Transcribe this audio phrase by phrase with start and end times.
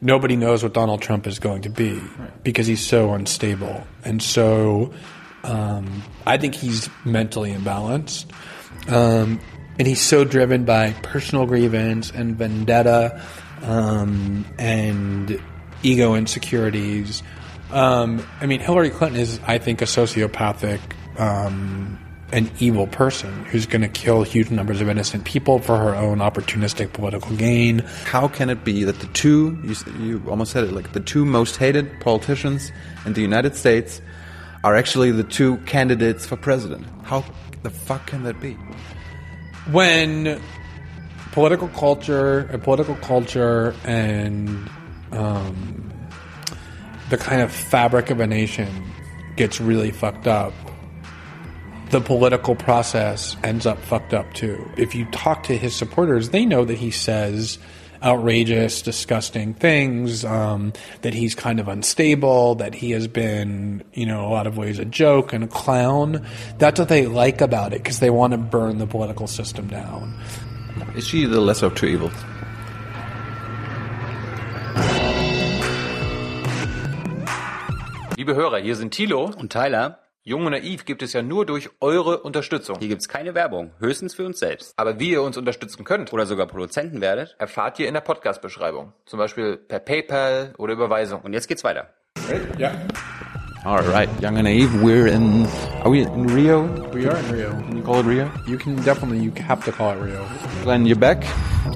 [0.00, 2.00] nobody knows what Donald Trump is going to be
[2.42, 3.86] because he's so unstable.
[4.04, 4.92] And so
[5.44, 8.26] um, I think he's mentally imbalanced.
[8.88, 9.40] Um,
[9.78, 13.22] and he's so driven by personal grievance and vendetta
[13.62, 15.40] um, and
[15.82, 17.22] ego insecurities.
[17.70, 20.80] Um, I mean, Hillary Clinton is, I think, a sociopathic,
[21.18, 21.98] um,
[22.32, 26.18] an evil person who's going to kill huge numbers of innocent people for her own
[26.18, 27.78] opportunistic political gain.
[28.04, 31.24] How can it be that the two, you, you almost said it, like the two
[31.24, 32.72] most hated politicians
[33.04, 34.00] in the United States
[34.64, 36.86] are actually the two candidates for president?
[37.04, 37.24] How
[37.62, 38.56] the fuck can that be?
[39.70, 40.40] when
[41.32, 44.70] political culture and political culture and
[45.12, 45.92] um,
[47.10, 48.68] the kind of fabric of a nation
[49.36, 50.52] gets really fucked up,
[51.90, 54.68] the political process ends up fucked up too.
[54.76, 57.58] If you talk to his supporters, they know that he says
[58.02, 60.72] outrageous, disgusting things, um,
[61.02, 64.78] that he's kind of unstable, that he has been, you know, a lot of ways
[64.78, 66.26] a joke and a clown.
[66.58, 70.14] That's what they like about it because they want to burn the political system down.
[70.94, 72.12] Is she the lesser of two evils?
[78.16, 79.30] Liebe Hörer, hier sind Tilo.
[79.36, 82.80] Und Tyler, Jung und Naiv gibt es ja nur durch eure Unterstützung.
[82.80, 84.72] hier gibt's keine Werbung, höchstens für uns selbst.
[84.76, 87.36] Aber wie ihr uns unterstützen könnt, Oder sogar Produzenten werdet.
[87.38, 88.92] erfahrt ihr in der Podcast-Beschreibung.
[89.04, 91.20] Zum Beispiel per PayPal oder Überweisung.
[91.20, 91.90] Und jetzt geht's weiter.
[93.64, 95.46] All right, Young and Naive, we're in.
[95.84, 96.64] Are we in Rio?
[96.92, 97.50] We are in Rio.
[97.50, 98.28] Can you call it Rio?
[98.48, 100.26] You can definitely, you have to call it Rio.
[100.64, 101.24] Glenn, you're back.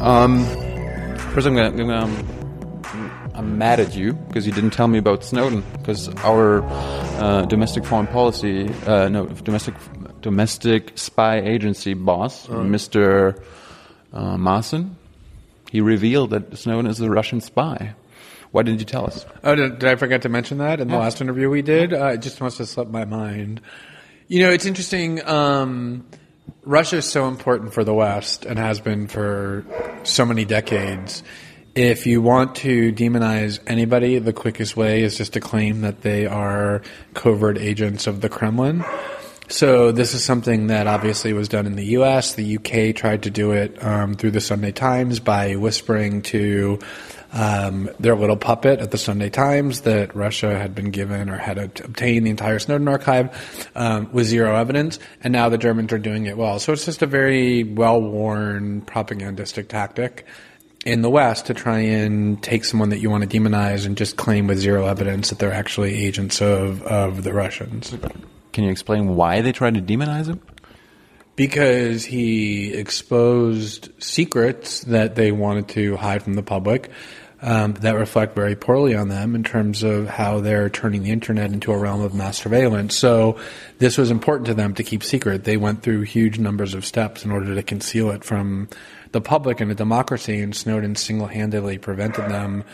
[0.01, 0.45] Um,
[1.35, 1.69] first, I'm gonna.
[1.69, 2.40] I'm, gonna, um,
[3.41, 5.65] I'm mad at you because you didn't tell me about Snowden.
[5.79, 9.75] Because our uh, domestic foreign policy, uh, no, domestic
[10.21, 13.43] domestic spy agency boss, Mr.
[14.13, 14.85] Uh,
[15.71, 17.95] he revealed that Snowden is a Russian spy.
[18.51, 19.25] Why didn't you tell us?
[19.43, 21.95] Oh, did, did I forget to mention that in the last interview we did?
[21.95, 23.63] Uh, it just must have slipped my mind.
[24.29, 25.27] You know, it's interesting.
[25.27, 26.07] Um,
[26.65, 29.65] Russia is so important for the West and has been for
[30.03, 31.23] so many decades.
[31.75, 36.27] If you want to demonize anybody, the quickest way is just to claim that they
[36.27, 36.83] are
[37.15, 38.85] covert agents of the Kremlin.
[39.47, 42.35] So this is something that obviously was done in the U.S.
[42.35, 42.93] The U.K.
[42.93, 46.81] tried to do it um, through the Sunday Times by whispering to
[47.33, 51.59] um, their little puppet at the Sunday Times that Russia had been given or had
[51.59, 56.27] obtained the entire Snowden archive um, with zero evidence, and now the Germans are doing
[56.27, 56.59] it well.
[56.59, 60.27] So it's just a very well-worn propagandistic tactic
[60.85, 64.17] in the West to try and take someone that you want to demonize and just
[64.17, 67.95] claim with zero evidence that they're actually agents of, of the Russians.
[68.53, 70.41] Can you explain why they tried to demonize him?
[71.41, 76.91] because he exposed secrets that they wanted to hide from the public
[77.41, 81.51] um, that reflect very poorly on them in terms of how they're turning the internet
[81.51, 82.95] into a realm of mass surveillance.
[82.95, 83.39] So
[83.79, 85.45] this was important to them to keep secret.
[85.45, 88.69] They went through huge numbers of steps in order to conceal it from
[89.13, 92.65] the public and a democracy, and Snowden single-handedly prevented them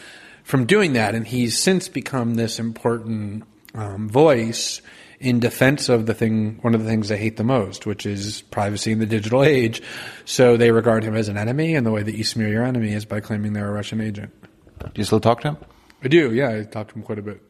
[0.44, 1.14] from doing that.
[1.14, 4.80] And he's since become this important um, voice
[5.18, 8.42] in defense of the thing, one of the things they hate the most, which is
[8.42, 9.82] privacy in the digital age.
[10.24, 12.92] So they regard him as an enemy, and the way that you smear your enemy
[12.92, 14.32] is by claiming they're a Russian agent.
[14.80, 15.56] Do you still talk to him?
[16.02, 16.58] I do, yeah.
[16.58, 17.40] I talked to him quite a bit.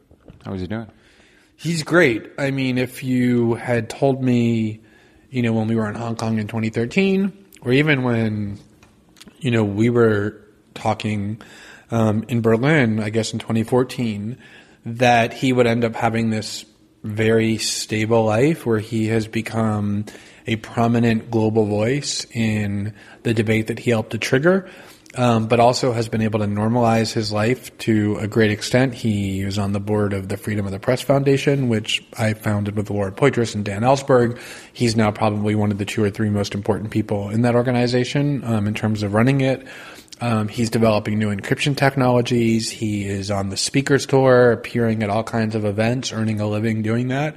[0.45, 0.87] How is he doing?
[1.57, 2.31] He's great.
[2.39, 4.81] I mean, if you had told me,
[5.31, 8.59] you know, when we were in Hong Kong in 2013, or even when,
[9.39, 10.41] you know, we were
[10.75, 11.41] talking
[11.91, 14.39] um, in Berlin, I guess in 2014,
[14.85, 16.65] that he would end up having this
[17.03, 20.05] very stable life where he has become
[20.47, 24.69] a prominent global voice in the debate that he helped to trigger
[25.17, 28.95] um, but also has been able to normalize his life to a great extent.
[28.95, 32.77] He is on the board of the Freedom of the Press Foundation, which I founded
[32.77, 34.39] with Laura Poitras and Dan Ellsberg.
[34.73, 38.45] He's now probably one of the two or three most important people in that organization
[38.45, 39.67] um, in terms of running it.
[40.21, 42.71] Um, he's developing new encryption technologies.
[42.71, 46.83] He is on the speakers tour, appearing at all kinds of events, earning a living
[46.83, 47.37] doing that.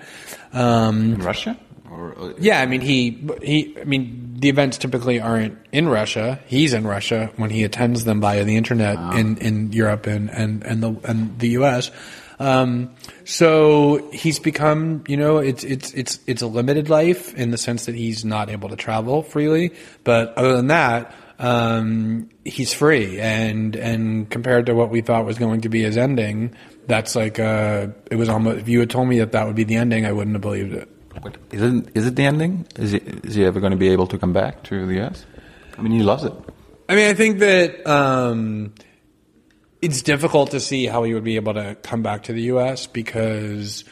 [0.54, 1.60] Um, Russia?
[1.92, 3.76] Or, uh, yeah, I mean he he.
[3.80, 6.40] I mean the events typically aren't in Russia.
[6.46, 10.64] He's in Russia when he attends them via the internet in, in Europe and and
[10.64, 11.92] and the and the U.S.
[12.40, 12.96] Um,
[13.26, 17.86] so he's become, you know, it's it's it's it's a limited life in the sense
[17.86, 19.74] that he's not able to travel freely.
[20.06, 25.38] But other than that, um, he's free, and and compared to what we thought was
[25.38, 26.56] going to be his ending,
[26.88, 28.60] that's like uh, it was almost.
[28.60, 30.74] If you had told me that that would be the ending, I wouldn't have believed
[30.74, 30.90] it.
[31.22, 32.66] But is it, is it the ending?
[32.76, 35.26] Is he, is he ever going to be able to come back to the US?
[35.78, 36.34] I mean, he loves it.
[36.88, 38.74] I mean, I think that um,
[39.82, 42.88] it's difficult to see how he would be able to come back to the U.S.
[42.88, 43.86] because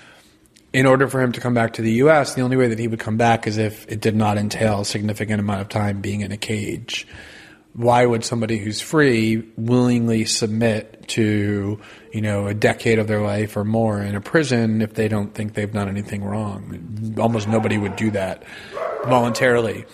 [0.74, 2.88] in order for him to come back to the U.S., the only way that he
[2.88, 6.22] would come back is if it did not entail a significant amount of time being
[6.22, 7.08] in a cage.
[7.78, 11.80] Why would somebody who's free willingly submit to,
[12.12, 15.34] you know, a decade of their life or more in a prison if they don't
[15.34, 17.16] think they've done anything wrong?
[17.20, 18.44] Almost nobody would do that
[19.06, 19.86] voluntarily.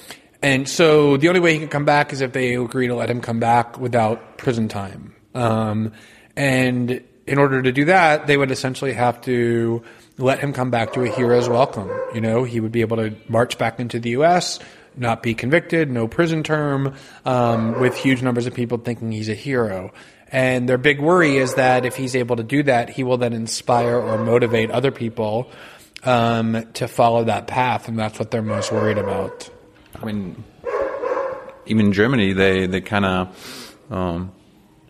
[0.41, 3.09] And so the only way he can come back is if they agree to let
[3.09, 5.13] him come back without prison time.
[5.35, 5.91] Um,
[6.37, 9.83] and in order to do that, they would essentially have to
[10.17, 11.89] let him come back to a hero's welcome.
[12.13, 14.59] You know, he would be able to march back into the U.S.,
[14.95, 16.95] not be convicted, no prison term,
[17.25, 19.91] um, with huge numbers of people thinking he's a hero.
[20.27, 23.33] And their big worry is that if he's able to do that, he will then
[23.33, 25.51] inspire or motivate other people
[26.03, 29.49] um, to follow that path, and that's what they're most worried about.
[30.01, 30.43] I mean,
[31.65, 34.31] even in Germany, they they kind of um,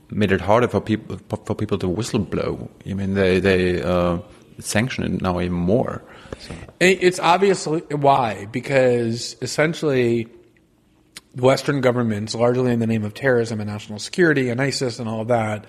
[0.10, 2.70] made it harder for people for people to whistleblow.
[2.90, 4.20] I mean, they they uh,
[4.60, 6.04] sanction it now even more.
[6.40, 6.56] So.
[6.80, 10.28] It's obviously why because essentially.
[11.36, 15.26] Western governments, largely in the name of terrorism and national security and ISIS and all
[15.26, 15.66] that,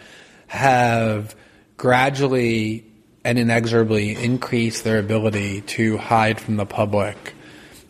[0.46, 1.34] have
[1.78, 2.84] gradually
[3.24, 7.34] and inexorably increased their ability to hide from the public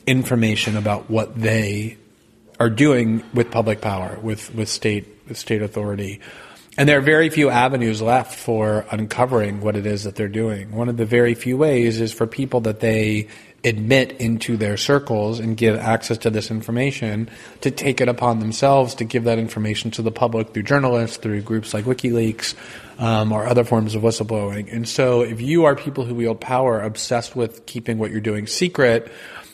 [0.07, 1.99] information about what they
[2.61, 6.21] are doing with public power, with, with state with state authority.
[6.77, 10.73] And there are very few avenues left for uncovering what it is that they're doing.
[10.73, 13.29] One of the very few ways is for people that they
[13.63, 17.31] admit into their circles and give access to this information
[17.63, 21.41] to take it upon themselves to give that information to the public through journalists, through
[21.41, 22.55] groups like WikiLeaks,
[22.99, 24.71] um, or other forms of whistleblowing.
[24.73, 28.47] And so if you are people who wield power obsessed with keeping what you're doing
[28.47, 29.11] secret,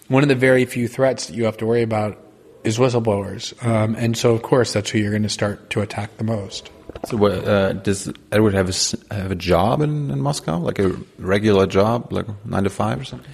[0.09, 2.19] one of the very few threats that you have to worry about
[2.65, 3.65] is whistleblowers.
[3.65, 6.71] Um, and so, of course, that's who you're going to start to attack the most.
[7.07, 11.67] So, uh, does Edward have a, have a job in, in Moscow, like a regular
[11.67, 13.31] job, like nine to five or something?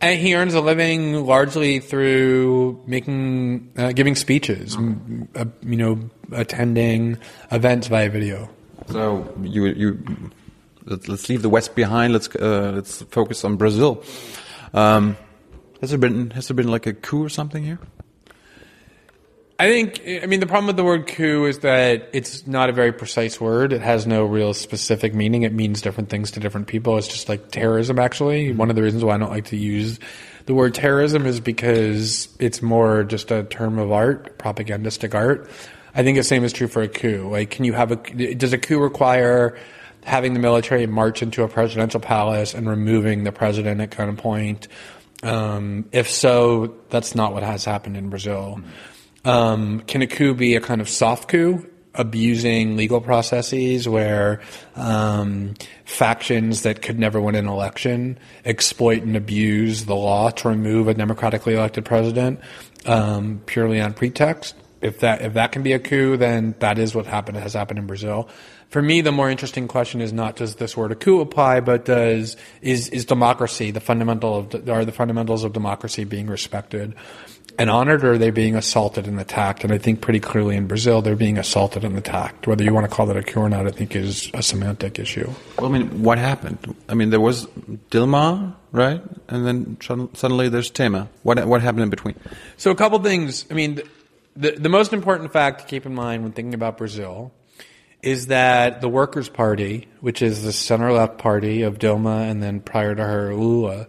[0.00, 6.10] And he earns a living largely through making, uh, giving speeches, m- uh, you know,
[6.32, 7.18] attending
[7.52, 8.50] events via video.
[8.88, 10.04] So you you
[10.86, 12.12] let's leave the West behind.
[12.12, 14.02] Let's uh, let's focus on Brazil.
[14.74, 15.16] Um,
[15.80, 17.78] has there been has there been like a coup or something here?
[19.62, 22.72] I think, I mean, the problem with the word coup is that it's not a
[22.72, 23.72] very precise word.
[23.72, 25.42] It has no real specific meaning.
[25.44, 26.98] It means different things to different people.
[26.98, 28.52] It's just like terrorism, actually.
[28.52, 30.00] One of the reasons why I don't like to use
[30.46, 35.48] the word terrorism is because it's more just a term of art, propagandistic art.
[35.94, 37.28] I think the same is true for a coup.
[37.30, 39.56] Like, can you have a, does a coup require
[40.02, 44.66] having the military march into a presidential palace and removing the president at gunpoint?
[45.22, 48.60] Um, if so, that's not what has happened in Brazil.
[49.24, 54.40] Um, can a coup be a kind of soft coup, abusing legal processes where
[54.76, 55.54] um,
[55.84, 60.94] factions that could never win an election exploit and abuse the law to remove a
[60.94, 62.40] democratically elected president
[62.86, 64.54] um, purely on pretext?
[64.80, 67.78] If that if that can be a coup, then that is what happened has happened
[67.78, 68.28] in Brazil.
[68.68, 71.84] For me, the more interesting question is not does this word a coup apply, but
[71.84, 76.96] does is is democracy the fundamental of are the fundamentals of democracy being respected?
[77.58, 79.62] And honored, or are they being assaulted and attacked?
[79.64, 82.46] And I think pretty clearly in Brazil, they're being assaulted and attacked.
[82.46, 84.98] Whether you want to call that a coup or not, I think is a semantic
[84.98, 85.30] issue.
[85.58, 86.74] Well, I mean, what happened?
[86.88, 87.46] I mean, there was
[87.90, 89.02] Dilma, right?
[89.28, 89.76] And then
[90.14, 91.08] suddenly there's Temer.
[91.22, 92.14] What, what happened in between?
[92.56, 93.44] So a couple things.
[93.50, 93.80] I mean,
[94.34, 97.32] the, the most important fact to keep in mind when thinking about Brazil
[98.02, 102.94] is that the Workers' Party, which is the center-left party of Dilma and then prior
[102.94, 103.86] to her, Lula,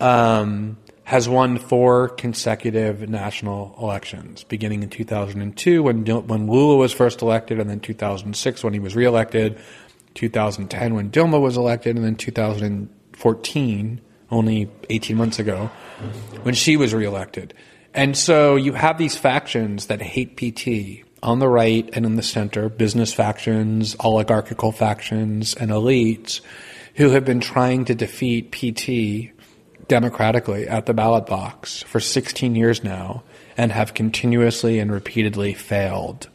[0.00, 0.76] um,
[1.08, 7.58] has won four consecutive national elections, beginning in 2002 when when Lula was first elected,
[7.58, 9.58] and then 2006 when he was reelected,
[10.12, 14.00] 2010 when Dilma was elected, and then 2014,
[14.30, 15.70] only 18 months ago,
[16.42, 17.54] when she was reelected.
[17.94, 22.22] And so you have these factions that hate PT on the right and in the
[22.22, 26.42] center, business factions, oligarchical factions, and elites
[26.96, 29.37] who have been trying to defeat PT
[29.88, 33.22] democratically at the ballot box for 16 years now
[33.56, 36.28] and have continuously and repeatedly failed.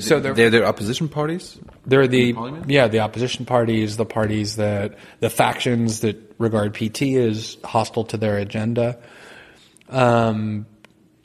[0.00, 1.58] So they're, they're, they're opposition parties.
[1.86, 2.34] They're the
[2.66, 8.16] yeah the opposition parties, the parties that the factions that regard PT as hostile to
[8.16, 8.98] their agenda.
[9.88, 10.66] Um,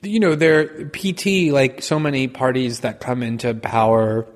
[0.04, 4.28] you know, they're PT like so many parties that come into power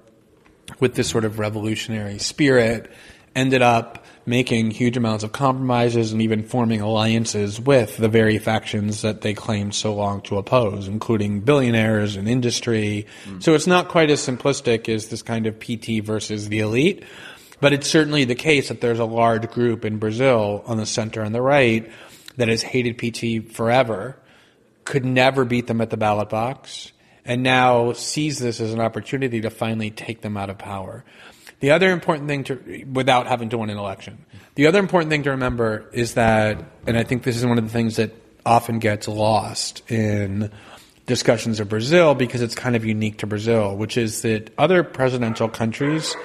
[0.79, 2.91] with this sort of revolutionary spirit
[3.35, 9.01] ended up making huge amounts of compromises and even forming alliances with the very factions
[9.01, 13.07] that they claimed so long to oppose, including billionaires and industry.
[13.25, 13.41] Mm.
[13.41, 17.03] So it's not quite as simplistic as this kind of PT versus the elite,
[17.59, 21.23] but it's certainly the case that there's a large group in Brazil on the center
[21.23, 21.91] and the right
[22.37, 24.15] that has hated PT forever,
[24.85, 26.91] could never beat them at the ballot box,
[27.25, 31.03] and now sees this as an opportunity to finally take them out of power.
[31.59, 34.25] The other important thing to, without having to win an election,
[34.55, 37.63] the other important thing to remember is that, and I think this is one of
[37.63, 38.11] the things that
[38.45, 40.51] often gets lost in
[41.05, 45.49] discussions of Brazil because it's kind of unique to Brazil, which is that other presidential
[45.49, 46.15] countries,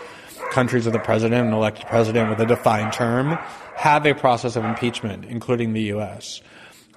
[0.53, 3.39] countries with a president, an elected president with a defined term,
[3.77, 6.43] have a process of impeachment, including the U.S.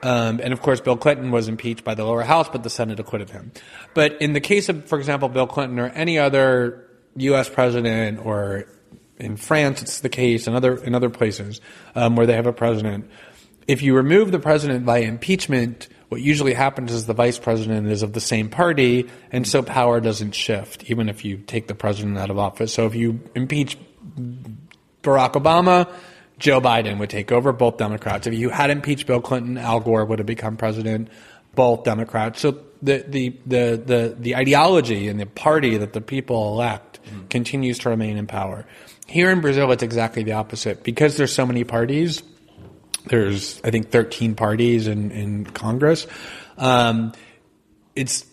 [0.03, 2.99] Um, and of course, Bill Clinton was impeached by the lower house, but the Senate
[2.99, 3.51] acquitted him.
[3.93, 6.86] But in the case of, for example, Bill Clinton or any other
[7.17, 7.49] U.S.
[7.49, 8.65] president, or
[9.17, 11.61] in France, it's the case, in other in other places
[11.95, 13.09] um, where they have a president.
[13.67, 18.01] If you remove the president by impeachment, what usually happens is the vice president is
[18.01, 22.17] of the same party, and so power doesn't shift, even if you take the president
[22.17, 22.73] out of office.
[22.73, 23.77] So if you impeach
[25.03, 25.91] Barack Obama,
[26.39, 28.27] Joe Biden would take over, both Democrats.
[28.27, 31.09] If you had impeached Bill Clinton, Al Gore would have become president,
[31.55, 32.39] both Democrats.
[32.39, 37.79] So the, the, the, the, the ideology and the party that the people elect continues
[37.79, 38.65] to remain in power.
[39.07, 40.83] Here in Brazil, it's exactly the opposite.
[40.83, 42.23] Because there's so many parties,
[43.05, 46.07] there's, I think, 13 parties in, in Congress.
[46.57, 47.13] Um,
[47.95, 48.25] it's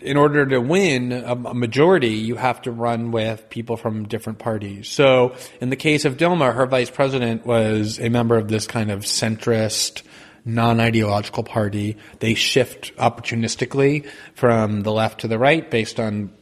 [0.00, 4.38] in order to win a, a majority, you have to run with people from different
[4.38, 4.88] parties.
[4.88, 8.90] So, in the case of Dilma, her vice president was a member of this kind
[8.90, 10.02] of centrist,
[10.44, 11.96] non-ideological party.
[12.20, 16.32] They shift opportunistically from the left to the right based on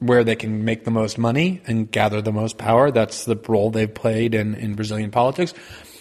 [0.00, 2.90] where they can make the most money and gather the most power.
[2.90, 5.54] That's the role they've played in, in Brazilian politics.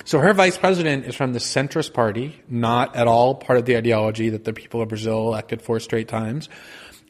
[0.06, 3.78] So her vice president is from the centrist party, not at all part of the
[3.78, 6.50] ideology that the people of Brazil elected four straight times.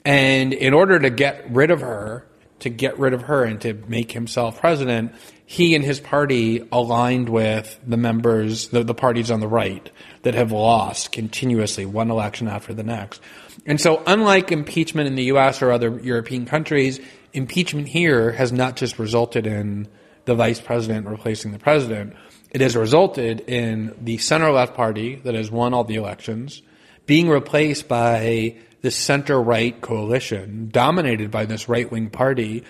[0.05, 2.27] And in order to get rid of her,
[2.59, 5.13] to get rid of her and to make himself president,
[5.45, 9.91] he and his party aligned with the members, the, the parties on the right
[10.23, 13.21] that have lost continuously one election after the next.
[13.65, 15.61] And so, unlike impeachment in the U.S.
[15.61, 16.99] or other European countries,
[17.33, 19.87] impeachment here has not just resulted in
[20.25, 22.15] the vice president replacing the president.
[22.51, 26.61] It has resulted in the center left party that has won all the elections
[27.05, 32.63] being replaced by the center right coalition dominated by this right wing party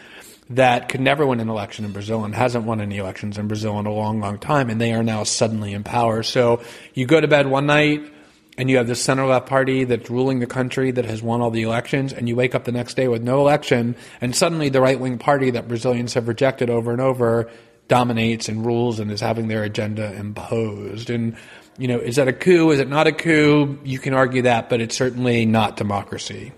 [0.56, 3.80] that could never win an election in Brazil and hasn't won any elections in Brazil
[3.80, 4.70] in a long, long time.
[4.70, 6.24] And they are now suddenly in power.
[6.24, 6.62] So
[6.94, 8.12] you go to bed one night
[8.58, 11.50] and you have this center left party that's ruling the country that has won all
[11.50, 14.80] the elections, and you wake up the next day with no election, and suddenly the
[14.80, 17.50] right wing party that Brazilians have rejected over and over
[17.88, 21.10] dominates and rules and is having their agenda imposed.
[21.10, 21.36] And,
[21.80, 22.70] you know, is that a coup?
[22.70, 23.80] Is it not a coup?
[23.84, 26.52] You can argue that, but it's certainly not democracy.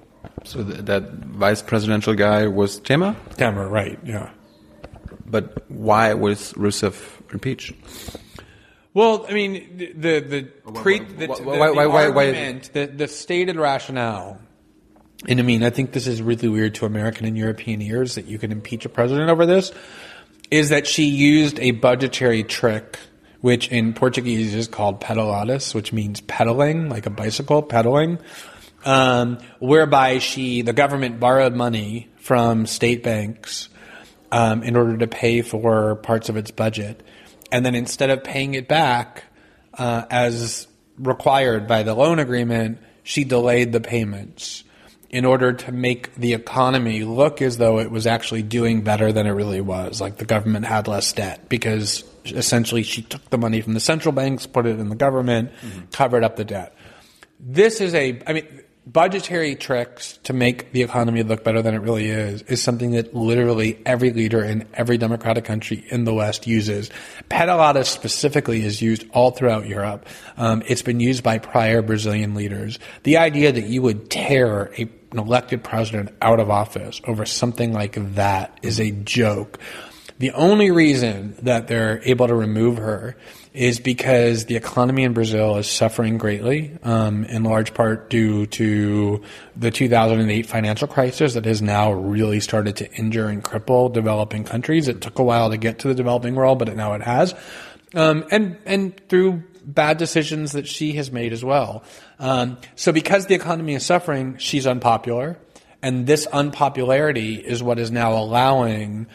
[0.44, 4.30] So th- that vice presidential guy was Temer, Temer, right, yeah.
[5.26, 7.74] but why was Rousseff impeached?
[8.94, 10.20] Well, I mean, the the
[10.66, 14.40] the, pre, the, why- the, why- the why- why- why- argument, the, the stated rationale,
[15.28, 18.26] and I mean, I think this is really weird to American and European ears that
[18.26, 19.72] you can impeach a president over this,
[20.52, 23.00] is that she used a budgetary trick,
[23.42, 28.20] which in Portuguese is called pedaladas, which means pedaling, like a bicycle pedaling,
[28.86, 33.70] um, whereby she, the government borrowed money from state banks
[34.32, 37.02] um, in order to pay for parts of its budget.
[37.52, 39.24] And then instead of paying it back
[39.74, 44.64] uh, as required by the loan agreement, she delayed the payments
[45.10, 49.26] in order to make the economy look as though it was actually doing better than
[49.28, 50.02] it really was.
[50.02, 54.12] Like the government had less debt because essentially she took the money from the central
[54.12, 55.52] banks, put it in the government,
[55.92, 56.76] covered up the debt.
[57.40, 58.48] This is a, I mean,
[58.86, 63.16] budgetary tricks to make the economy look better than it really is, is something that
[63.16, 66.92] literally every leader in every democratic country in the West uses.
[67.30, 70.06] Pedalada specifically is used all throughout Europe.
[70.38, 72.78] Um, it's been used by prior Brazilian leaders.
[73.04, 77.74] The idea that you would tear a, an elected president out of office over something
[77.74, 79.60] like that is a joke.
[80.20, 83.18] The only reason that they're able to remove her
[83.56, 89.22] is because the economy in Brazil is suffering greatly, um, in large part due to
[89.56, 94.88] the 2008 financial crisis that has now really started to injure and cripple developing countries.
[94.90, 97.34] It took a while to get to the developing world, but it, now it has,
[97.94, 101.84] um, and and through bad decisions that she has made as well.
[102.20, 105.38] Um, so because the economy is suffering, she's unpopular,
[105.82, 109.08] and this unpopularity is what is now allowing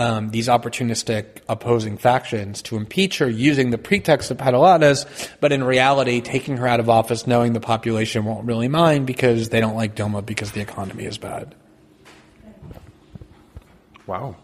[0.00, 5.04] um, these opportunistic opposing factions to impeach her using the pretext of Pedaladas,
[5.40, 9.50] but in reality taking her out of office knowing the population won't really mind because
[9.50, 11.54] they don't like Dilma because the economy is bad.
[14.06, 14.36] Wow.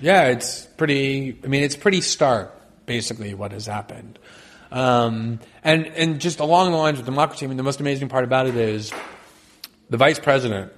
[0.00, 1.38] Yeah, it's pretty.
[1.44, 2.50] I mean, it's pretty stark,
[2.86, 4.18] basically, what has happened.
[4.72, 8.24] Um, and and just along the lines of democracy, I mean, the most amazing part
[8.24, 8.92] about it is
[9.90, 10.72] the vice president,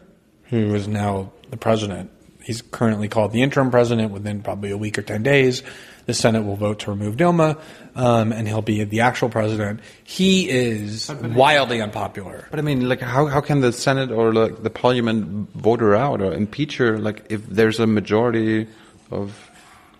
[0.44, 2.10] who is now the president.
[2.44, 4.12] He's currently called the interim president.
[4.12, 5.62] Within probably a week or ten days,
[6.06, 7.60] the Senate will vote to remove Dilma,
[7.94, 9.80] um, and he'll be the actual president.
[10.04, 12.48] He is wildly unpopular.
[12.50, 15.94] But I mean, like, how, how can the Senate or like the Parliament vote her
[15.94, 16.98] out or impeach her?
[16.98, 18.68] Like, if there's a majority
[19.10, 19.50] of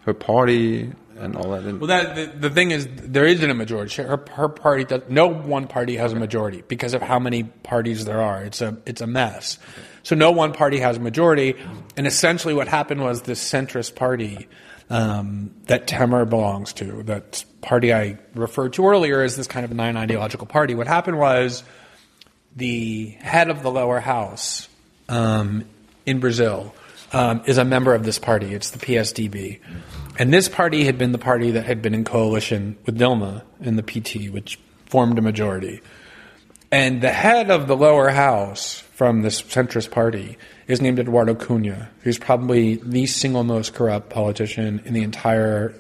[0.05, 1.65] her party and all that.
[1.65, 4.03] Well, that the, the thing is, there isn't a majority.
[4.03, 5.03] Her, her party does.
[5.09, 8.43] No one party has a majority because of how many parties there are.
[8.43, 9.59] It's a it's a mess.
[10.03, 11.55] So no one party has a majority,
[11.97, 14.49] and essentially what happened was this centrist party
[14.91, 19.73] um, that Temer belongs to, that party I referred to earlier as this kind of
[19.73, 20.75] nine ideological party.
[20.75, 21.63] What happened was
[22.57, 24.69] the head of the lower house
[25.09, 25.65] um,
[26.05, 26.75] in Brazil
[27.13, 28.55] um, is a member of this party.
[28.55, 29.61] It's the PMDB.
[30.19, 33.77] And this party had been the party that had been in coalition with Dilma in
[33.77, 35.81] the PT, which formed a majority.
[36.71, 41.89] And the head of the lower house from this centrist party is named Eduardo Cunha,
[42.03, 45.75] who's probably the single most corrupt politician in the entire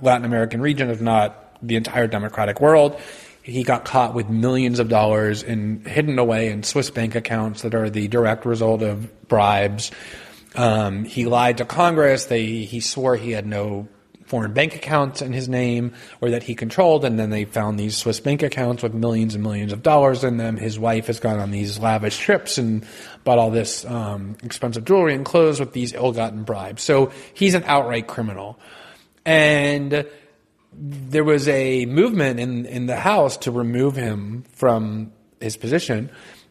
[0.00, 2.98] Latin American region, if not the entire democratic world.
[3.42, 7.74] He got caught with millions of dollars in hidden away in Swiss bank accounts that
[7.74, 9.90] are the direct result of bribes.
[10.54, 12.24] Um, he lied to Congress.
[12.24, 13.86] They, he swore he had no
[14.30, 17.96] foreign bank accounts in his name or that he controlled, and then they found these
[17.96, 20.56] Swiss bank accounts with millions and millions of dollars in them.
[20.56, 22.86] His wife has gone on these lavish trips and
[23.24, 26.82] bought all this um, expensive jewelry and clothes with these ill-gotten bribes.
[26.82, 28.56] So he's an outright criminal,
[29.26, 30.06] and
[30.72, 35.10] there was a movement in in the House to remove him from
[35.40, 36.08] his position.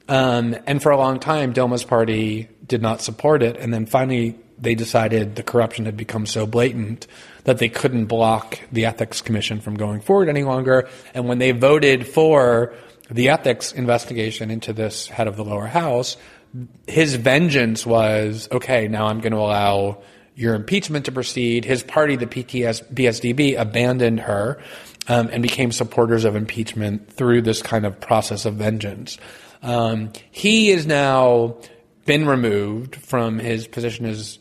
[0.10, 3.56] Um, and for a long time, Dilma's party did not support it.
[3.58, 7.08] And then finally, they decided the corruption had become so blatant
[7.46, 10.90] that they couldn't block the ethics commission from going forward any longer.
[11.14, 12.74] And when they voted for
[13.10, 16.18] the ethics investigation into this head of the lower house,
[16.88, 20.02] his vengeance was okay, now I'm going to allow
[20.36, 21.66] your impeachment to proceed.
[21.66, 24.62] His party, the PTS, PMDB, abandoned her
[25.08, 29.18] um, and became supporters of impeachment through this kind of process of vengeance.
[29.62, 31.58] Um, he is now
[32.06, 34.39] been removed from his position as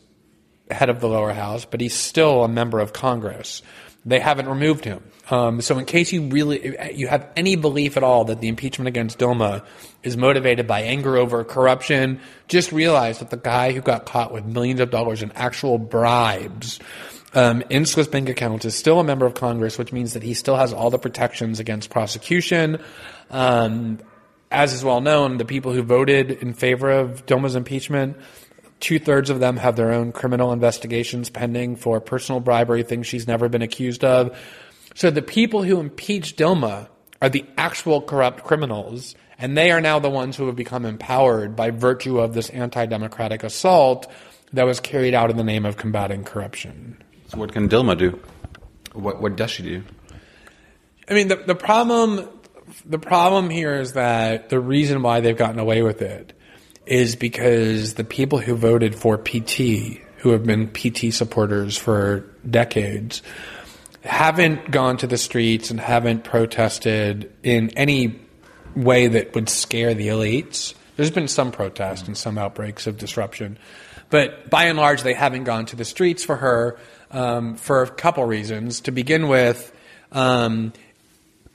[0.69, 3.61] head of the lower house, but he's still a member of Congress.
[4.05, 5.03] They haven't removed him.
[5.29, 8.87] Um, so, in case you really you have any belief at all that the impeachment
[8.87, 9.63] against Dilma
[10.03, 14.45] is motivated by anger over corruption, just realize that the guy who got caught with
[14.45, 16.79] millions of dollars in actual bribes
[17.33, 20.33] um, in Swiss bank accounts is still a member of Congress, which means that he
[20.33, 22.81] still has all the protections against prosecution.
[23.29, 23.99] Um,
[24.51, 28.17] as is well known, the people who voted in favor of Dilma's impeachment,
[28.79, 33.27] two thirds of them have their own criminal investigations pending for personal bribery, things she's
[33.27, 34.37] never been accused of.
[34.95, 36.87] So the people who impeached Dilma
[37.21, 41.55] are the actual corrupt criminals, and they are now the ones who have become empowered
[41.55, 44.11] by virtue of this anti democratic assault
[44.53, 46.97] that was carried out in the name of combating corruption.
[47.27, 48.19] So, what can Dilma do?
[48.93, 49.83] What, what does she do?
[51.07, 52.27] I mean, the, the problem
[52.85, 56.33] the problem here is that the reason why they've gotten away with it
[56.89, 63.21] is because the people who voted for PT, who have been PT supporters for decades,
[64.03, 68.19] haven't gone to the streets and haven't protested in any
[68.75, 70.73] way that would scare the elites.
[70.95, 73.59] There's been some protest and some outbreaks of disruption,
[74.09, 76.79] but by and large, they haven't gone to the streets for her
[77.11, 78.81] um, for a couple reasons.
[78.81, 79.71] To begin with,
[80.11, 80.73] um,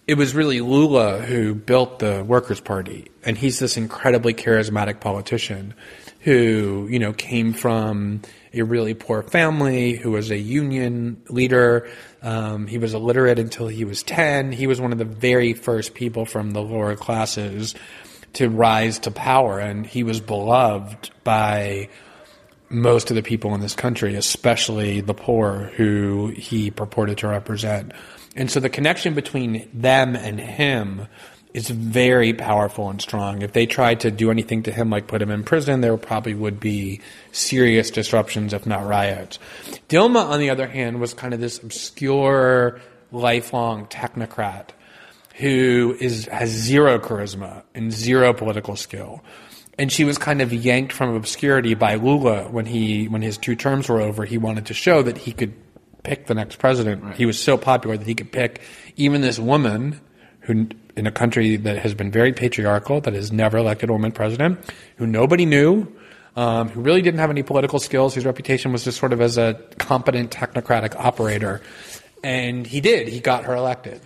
[0.06, 5.74] it was really Lula who built the Workers' Party, and he's this incredibly charismatic politician
[6.20, 11.88] who, you know, came from a really poor family, who was a union leader.
[12.22, 14.52] Um, he was illiterate until he was 10.
[14.52, 17.74] He was one of the very first people from the lower classes
[18.34, 21.88] to rise to power, and he was beloved by
[22.68, 27.92] most of the people in this country, especially the poor who he purported to represent.
[28.36, 31.06] And so the connection between them and him
[31.52, 33.42] is very powerful and strong.
[33.42, 36.34] If they tried to do anything to him, like put him in prison, there probably
[36.34, 39.38] would be serious disruptions, if not riots.
[39.88, 42.80] Dilma, on the other hand, was kind of this obscure,
[43.12, 44.70] lifelong technocrat
[45.36, 49.22] who is has zero charisma and zero political skill.
[49.78, 53.56] and she was kind of yanked from obscurity by Lula when he when his two
[53.56, 54.24] terms were over.
[54.24, 55.54] He wanted to show that he could
[56.04, 57.16] pick the next president.
[57.16, 58.60] He was so popular that he could pick
[58.96, 60.00] even this woman
[60.40, 64.12] who in a country that has been very patriarchal, that has never elected a woman
[64.12, 64.60] president,
[64.96, 65.88] who nobody knew,
[66.36, 68.14] um, who really didn't have any political skills.
[68.14, 71.60] His reputation was just sort of as a competent technocratic operator.
[72.22, 73.08] And he did.
[73.08, 74.00] He got her elected.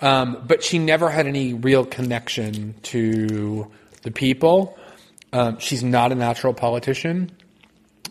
[0.00, 3.68] Um, but she never had any real connection to
[4.02, 4.78] the people.
[5.32, 7.32] Um, she's not a natural politician.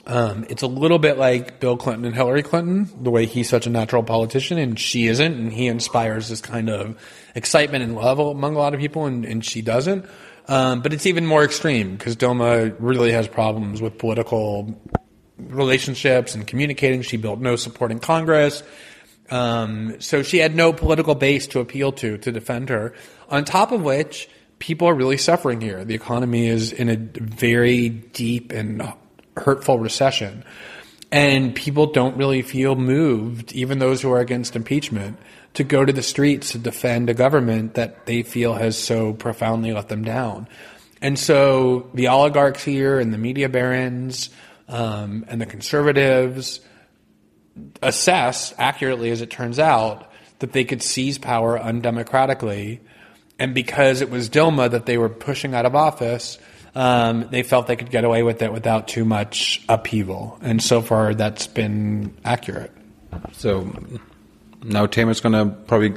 [0.07, 3.67] Um, it's a little bit like Bill Clinton and Hillary Clinton, the way he's such
[3.67, 6.97] a natural politician and she isn't, and he inspires this kind of
[7.35, 10.05] excitement and love among a lot of people, and, and she doesn't.
[10.47, 14.81] Um, but it's even more extreme because Dilma really has problems with political
[15.37, 17.01] relationships and communicating.
[17.01, 18.63] She built no support in Congress.
[19.29, 22.93] Um, so she had no political base to appeal to to defend her.
[23.27, 25.83] On top of which, people are really suffering here.
[25.83, 28.93] The economy is in a very deep and
[29.39, 30.43] hurtful recession.
[31.11, 35.17] And people don't really feel moved, even those who are against impeachment,
[35.53, 39.71] to go to the streets to defend a government that they feel has so profoundly
[39.71, 40.47] let them down.
[41.01, 44.29] And so the oligarchs here and the media barons
[44.67, 46.59] um, and the conservatives
[47.81, 52.79] assess accurately, as it turns out, that they could seize power undemocratically.
[53.39, 56.37] And because it was Dilma that they were pushing out of office,
[56.75, 60.37] um, they felt they could get away with it without too much upheaval.
[60.41, 62.71] And so far, that's been accurate.
[63.33, 63.73] So
[64.63, 65.95] now Temer's going to probably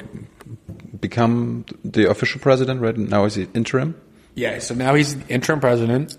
[1.00, 2.96] become the official president, right?
[2.96, 4.00] Now is he interim?
[4.34, 6.16] Yeah, so now he's interim president.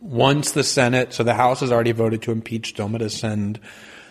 [0.00, 3.60] Once the Senate, so the House has already voted to impeach Dilma to send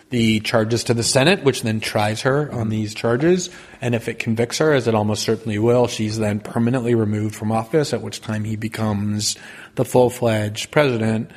[0.10, 3.50] the charges to the Senate, which then tries her on these charges.
[3.82, 7.52] And if it convicts her, as it almost certainly will, she's then permanently removed from
[7.52, 9.38] office, at which time he becomes
[9.76, 11.30] the full fledged president.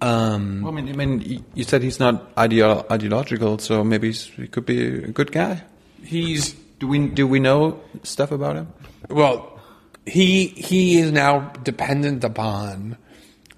[0.00, 4.26] Um, Well, I mean, I mean, you said he's not ideo- ideological, so maybe he's,
[4.26, 5.64] he could be a good guy.
[6.04, 8.68] he's Do we do we know stuff about him?
[9.10, 9.58] Well,
[10.06, 12.96] he he is now dependent upon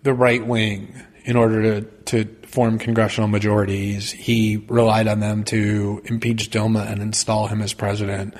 [0.03, 0.95] the right wing
[1.27, 4.11] in order to to form congressional majorities.
[4.11, 8.35] He relied on them to impeach Dilma and install him as president.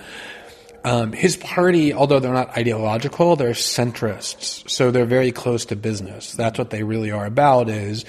[0.83, 6.33] Um, his party, although they're not ideological, they're centrists, so they're very close to business.
[6.33, 7.69] That's what they really are about.
[7.69, 8.07] Is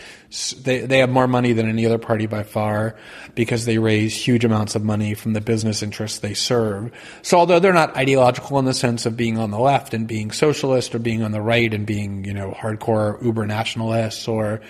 [0.63, 2.95] they they have more money than any other party by far
[3.35, 6.91] because they raise huge amounts of money from the business interests they serve.
[7.23, 10.31] So although they're not ideological in the sense of being on the left and being
[10.31, 14.61] socialist or being on the right and being you know hardcore uber nationalists or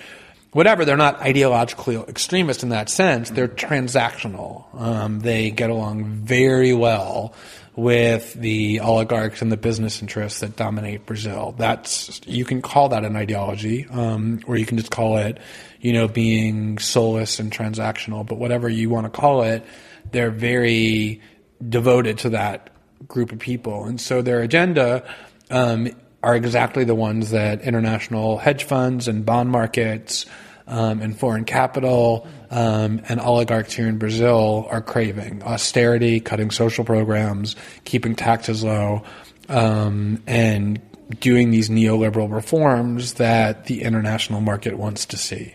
[0.52, 0.84] whatever.
[0.84, 3.30] They're not ideologically extremist in that sense.
[3.30, 4.72] They're transactional.
[4.80, 7.34] Um, they get along very well
[7.74, 11.54] with the oligarchs and the business interests that dominate Brazil.
[11.56, 15.38] That's you can call that an ideology, um, or you can just call it,
[15.80, 18.26] you know, being soulless and transactional.
[18.26, 19.64] But whatever you want to call it,
[20.10, 21.22] they're very
[21.66, 22.70] devoted to that
[23.08, 25.02] group of people, and so their agenda
[25.50, 25.88] um,
[26.22, 30.26] are exactly the ones that international hedge funds and bond markets
[30.66, 36.84] um, and foreign capital um, and oligarchs here in Brazil are craving austerity, cutting social
[36.84, 39.02] programs, keeping taxes low,
[39.48, 40.80] um, and
[41.20, 45.54] doing these neoliberal reforms that the international market wants to see.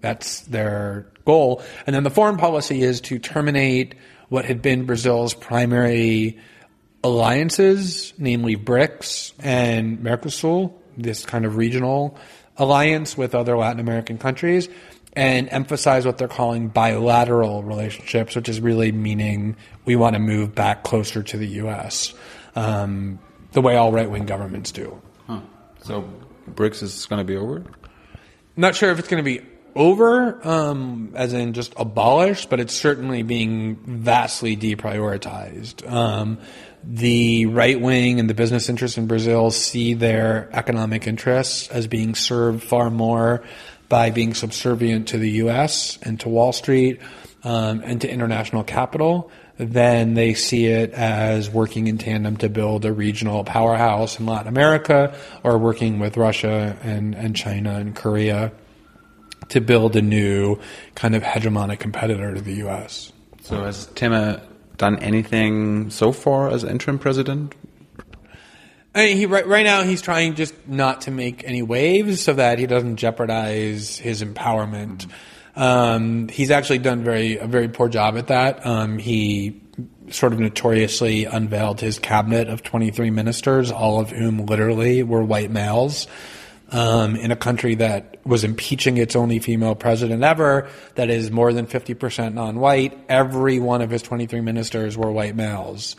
[0.00, 1.62] That's their goal.
[1.86, 3.94] And then the foreign policy is to terminate
[4.28, 6.38] what had been Brazil's primary
[7.02, 12.18] alliances, namely BRICS and Mercosul, this kind of regional
[12.56, 14.68] alliance with other Latin American countries,
[15.12, 20.54] and emphasize what they're calling bilateral relationships, which is really meaning we want to move
[20.54, 22.14] back closer to the U.S.,
[22.54, 23.18] um,
[23.52, 25.00] the way all right wing governments do.
[25.82, 26.08] So
[26.50, 27.64] BRICS is going to be over.
[28.56, 32.74] Not sure if it's going to be over, um, as in just abolished, but it's
[32.74, 35.88] certainly being vastly deprioritized.
[35.90, 36.38] Um,
[36.88, 42.14] the right wing and the business interests in Brazil see their economic interests as being
[42.14, 43.42] served far more
[43.88, 45.98] by being subservient to the U.S.
[46.02, 47.00] and to Wall Street
[47.42, 52.84] um, and to international capital than they see it as working in tandem to build
[52.84, 58.52] a regional powerhouse in Latin America or working with Russia and, and China and Korea
[59.48, 60.58] to build a new
[60.94, 63.12] kind of hegemonic competitor to the U.S.
[63.42, 64.42] So has Temer
[64.76, 67.54] done anything so far as interim president?
[68.94, 72.32] I mean, he right, right now he's trying just not to make any waves so
[72.32, 75.06] that he doesn't jeopardize his empowerment.
[75.54, 78.64] Um, he's actually done very a very poor job at that.
[78.66, 79.60] Um, he
[80.10, 85.50] sort of notoriously unveiled his cabinet of 23 ministers, all of whom literally were white
[85.50, 86.06] males.
[86.72, 91.52] Um, in a country that was impeaching its only female president ever, that is more
[91.52, 92.98] than 50% non white.
[93.08, 95.96] Every one of his 23 ministers were white males,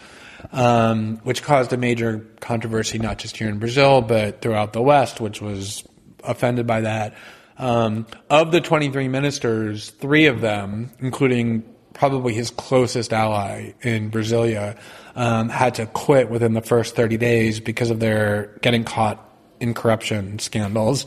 [0.51, 5.21] um, which caused a major controversy, not just here in Brazil, but throughout the West,
[5.21, 5.83] which was
[6.23, 7.15] offended by that.
[7.57, 14.77] Um, of the 23 ministers, three of them, including probably his closest ally in Brasilia,
[15.15, 19.26] um, had to quit within the first 30 days because of their getting caught
[19.59, 21.05] in corruption scandals,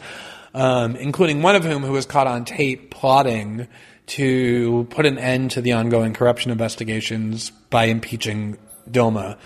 [0.54, 3.68] um, including one of whom who was caught on tape plotting
[4.06, 8.58] to put an end to the ongoing corruption investigations by impeaching
[8.90, 9.38] Dilma.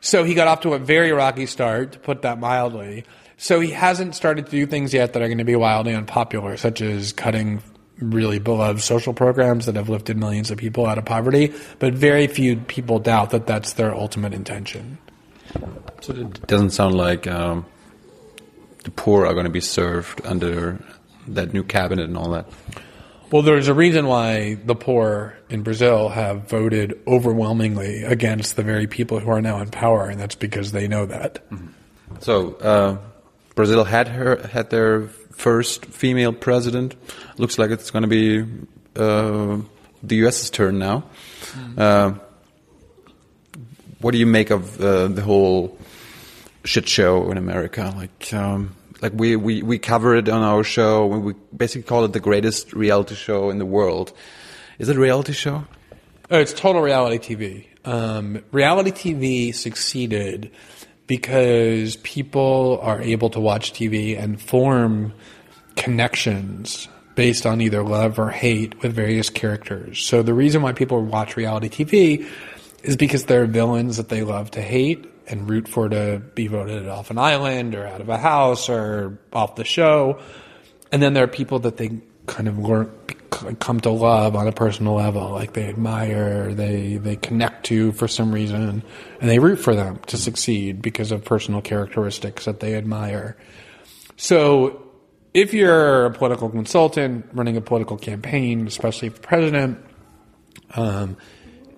[0.00, 3.04] So he got off to a very rocky start, to put that mildly.
[3.36, 6.56] So he hasn't started to do things yet that are going to be wildly unpopular,
[6.56, 7.62] such as cutting
[7.98, 11.52] really beloved social programs that have lifted millions of people out of poverty.
[11.78, 14.98] But very few people doubt that that's their ultimate intention.
[16.00, 17.66] So it doesn't sound like um,
[18.84, 20.82] the poor are going to be served under
[21.28, 22.46] that new cabinet and all that.
[23.30, 28.88] Well, there's a reason why the poor in Brazil have voted overwhelmingly against the very
[28.88, 31.38] people who are now in power, and that's because they know that.
[32.18, 32.98] So uh,
[33.54, 36.96] Brazil had her had their first female president.
[37.38, 38.40] Looks like it's going to be
[38.96, 39.58] uh,
[40.02, 41.04] the U.S.'s turn now.
[41.78, 42.14] Uh,
[44.00, 45.78] what do you make of uh, the whole
[46.64, 47.92] shit show in America?
[47.96, 51.06] Like, um, like we, we, we cover it on our show.
[51.06, 54.12] We, basically call it the greatest reality show in the world.
[54.78, 55.64] Is it a reality show?
[56.30, 57.66] Oh, it's total reality TV.
[57.84, 60.50] Um, reality TV succeeded
[61.06, 65.12] because people are able to watch TV and form
[65.76, 70.04] connections based on either love or hate with various characters.
[70.04, 72.28] So the reason why people watch reality TV
[72.82, 76.46] is because there are villains that they love to hate and root for to be
[76.46, 80.20] voted off an island or out of a house or off the show.
[80.92, 82.88] And then there are people that they kind of
[83.58, 88.08] come to love on a personal level, like they admire, they they connect to for
[88.08, 88.82] some reason,
[89.20, 93.36] and they root for them to succeed because of personal characteristics that they admire.
[94.16, 94.82] So,
[95.32, 99.78] if you're a political consultant running a political campaign, especially for president,
[100.74, 101.16] um,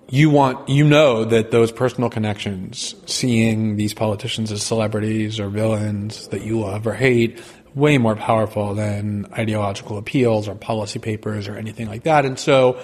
[0.09, 6.27] you want you know that those personal connections, seeing these politicians as celebrities or villains
[6.29, 7.41] that you love or hate,
[7.75, 12.25] way more powerful than ideological appeals or policy papers or anything like that.
[12.25, 12.79] And so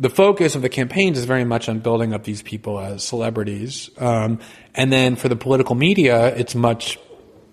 [0.00, 3.90] the focus of the campaigns is very much on building up these people as celebrities.
[3.98, 4.40] Um,
[4.74, 6.98] and then for the political media, it's much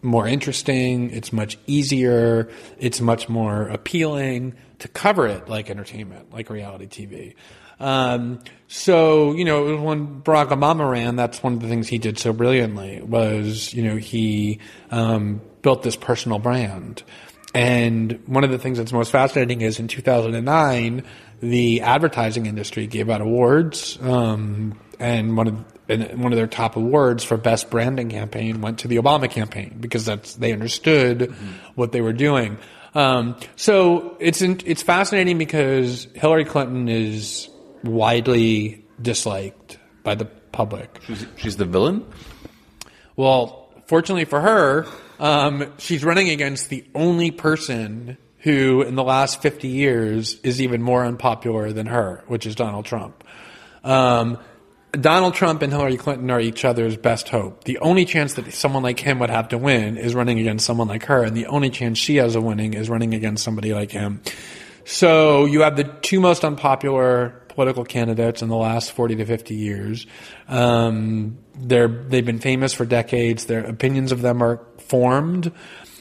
[0.01, 6.49] more interesting, it's much easier, it's much more appealing to cover it like entertainment, like
[6.49, 7.36] reality TV.
[7.81, 12.17] Um, so, you know, when Barack Obama ran, that's one of the things he did
[12.17, 14.59] so brilliantly was, you know, he
[14.91, 17.03] um, built this personal brand.
[17.53, 21.03] And one of the things that's most fascinating is in 2009,
[21.41, 26.77] the advertising industry gave out awards, um, and one of and one of their top
[26.77, 31.51] awards for best branding campaign went to the Obama campaign because that's they understood mm-hmm.
[31.75, 32.57] what they were doing.
[32.93, 37.49] Um, so it's it's fascinating because Hillary Clinton is
[37.83, 40.99] widely disliked by the public.
[41.05, 42.05] She's, she's the villain?
[43.15, 44.87] Well, fortunately for her,
[45.19, 50.81] um, she's running against the only person who, in the last 50 years, is even
[50.81, 53.23] more unpopular than her, which is Donald Trump.
[53.83, 54.39] Um,
[54.93, 57.63] Donald Trump and Hillary Clinton are each other's best hope.
[57.63, 60.87] The only chance that someone like him would have to win is running against someone
[60.87, 63.91] like her, and the only chance she has of winning is running against somebody like
[63.91, 64.21] him.
[64.83, 69.55] So you have the two most unpopular political candidates in the last 40 to 50
[69.55, 70.07] years.
[70.47, 73.45] Um, they're, they've been famous for decades.
[73.45, 75.51] Their opinions of them are formed.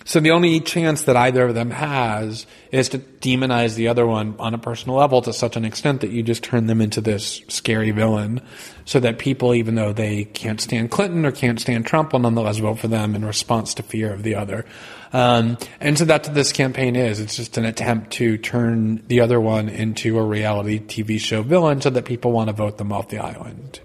[0.04, 4.34] So the only chance that either of them has is to demonize the other one
[4.38, 7.42] on a personal level to such an extent that you just turn them into this
[7.48, 8.40] scary villain
[8.86, 12.58] so that people, even though they can't stand Clinton or can't stand Trump, will nonetheless
[12.58, 14.64] vote for them in response to fear of the other.
[15.12, 17.20] Um, and so that's what this campaign is.
[17.20, 21.80] It's just an attempt to turn the other one into a reality TV show villain
[21.80, 23.80] so that people want to vote them off the island.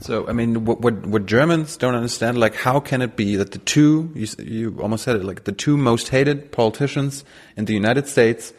[0.00, 3.52] So, I mean, what, what, what Germans don't understand, like, how can it be that
[3.52, 7.22] the two, you, you almost said it, like, the two most hated politicians
[7.56, 8.54] in the United States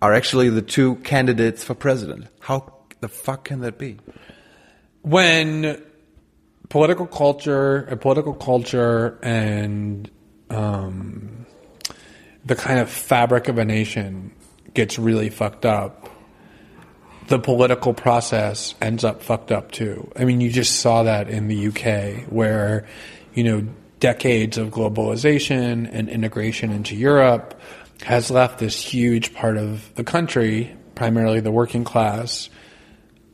[0.00, 2.28] are actually the two candidates for president?
[2.38, 3.98] How the fuck can that be?
[5.02, 5.82] When
[6.68, 10.08] political culture, a political culture, and
[10.50, 11.46] um,
[12.44, 14.32] the kind of fabric of a nation
[14.72, 16.08] gets really fucked up,
[17.28, 20.10] the political process ends up fucked up too.
[20.16, 22.86] I mean, you just saw that in the UK where,
[23.34, 23.66] you know,
[24.00, 27.60] decades of globalization and integration into Europe
[28.02, 32.50] has left this huge part of the country, primarily the working class,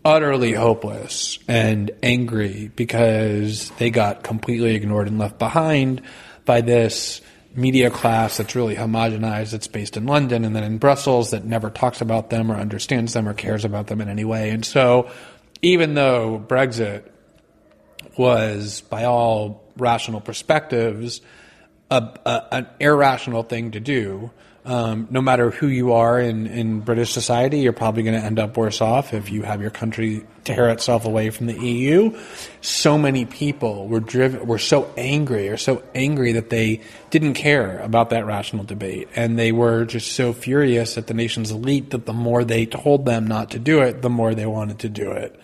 [0.04, 6.02] utterly hopeless and angry because they got completely ignored and left behind
[6.44, 7.20] by this
[7.54, 11.70] media class that's really homogenized, that's based in London and then in Brussels that never
[11.70, 14.50] talks about them or understands them or cares about them in any way.
[14.50, 15.10] And so,
[15.60, 17.04] even though Brexit
[18.16, 21.20] was, by all rational perspectives,
[21.92, 24.30] a, a, an irrational thing to do,
[24.64, 28.38] um, no matter who you are in, in British society, you're probably going to end
[28.38, 32.16] up worse off if you have your country tear itself away from the EU.
[32.60, 37.80] So many people were driven, were so angry or so angry that they didn't care
[37.80, 39.08] about that rational debate.
[39.16, 43.04] And they were just so furious at the nation's elite that the more they told
[43.04, 45.38] them not to do it, the more they wanted to do it.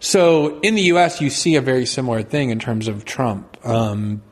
[0.00, 3.56] So in the U.S., you see a very similar thing in terms of Trump.
[3.66, 4.22] Um,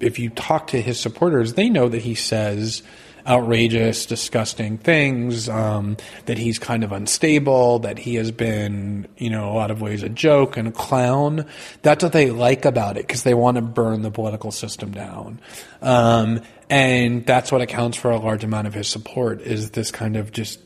[0.00, 2.82] if you talk to his supporters, they know that he says,
[3.26, 9.50] outrageous, disgusting things, um, that he's kind of unstable, that he has been, you know,
[9.50, 11.46] a lot of ways a joke and a clown.
[11.82, 15.40] That's what they like about it because they want to burn the political system down.
[15.82, 20.16] Um, and that's what accounts for a large amount of his support is this kind
[20.16, 20.60] of just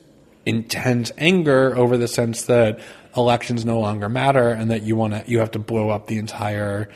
[0.46, 2.78] intense anger over the sense that
[3.16, 6.18] elections no longer matter and that you want to, you have to blow up the
[6.18, 6.88] entire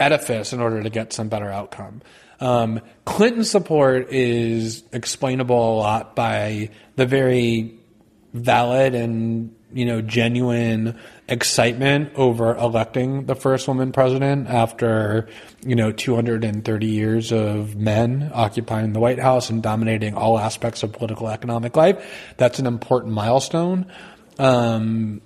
[0.00, 2.02] edifice in order to get some better outcome.
[2.40, 7.78] Um, Clinton's support is explainable a lot by the very
[8.32, 15.28] valid and you know genuine excitement over electing the first woman president after
[15.64, 20.92] you know 230 years of men occupying the White House and dominating all aspects of
[20.92, 22.32] political economic life.
[22.36, 23.86] That's an important milestone.
[24.38, 25.20] Um,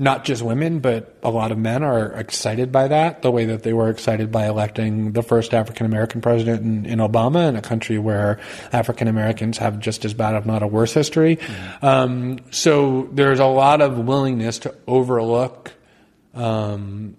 [0.00, 3.64] not just women, but a lot of men are excited by that, the way that
[3.64, 7.60] they were excited by electing the first African American president in, in, Obama in a
[7.60, 8.40] country where
[8.72, 11.36] African Americans have just as bad, if not a worse history.
[11.36, 11.84] Mm-hmm.
[11.84, 15.74] Um, so there's a lot of willingness to overlook
[16.32, 17.18] um,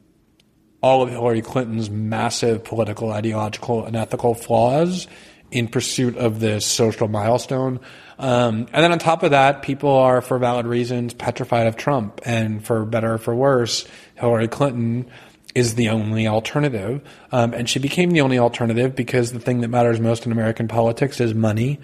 [0.82, 5.08] all of Hillary Clinton's massive political, ideological, and ethical flaws
[5.52, 7.80] in pursuit of this social milestone.
[8.22, 12.22] Um, and then on top of that, people are, for valid reasons, petrified of Trump.
[12.24, 15.10] And for better or for worse, Hillary Clinton
[15.56, 17.02] is the only alternative.
[17.32, 20.68] Um, and she became the only alternative because the thing that matters most in American
[20.68, 21.80] politics is money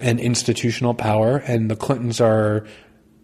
[0.00, 1.36] and institutional power.
[1.36, 2.66] And the Clintons are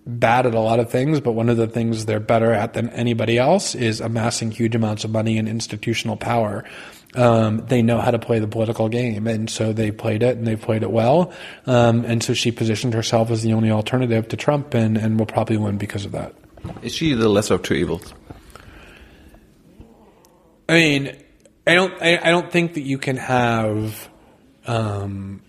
[0.06, 2.90] bad at a lot of things, but one of the things they're better at than
[2.90, 6.64] anybody else is amassing huge amounts of money and institutional power
[7.14, 10.46] um, they know how to play the political game, and so they played it, and
[10.46, 11.32] they played it well.
[11.66, 15.26] Um, and so she positioned herself as the only alternative to Trump, and, and will
[15.26, 16.34] probably win because of that.
[16.82, 18.12] Is she the lesser of two evils?
[20.68, 21.16] I mean,
[21.66, 21.94] I don't.
[22.02, 24.08] I, I don't think that you can have
[24.66, 25.40] um,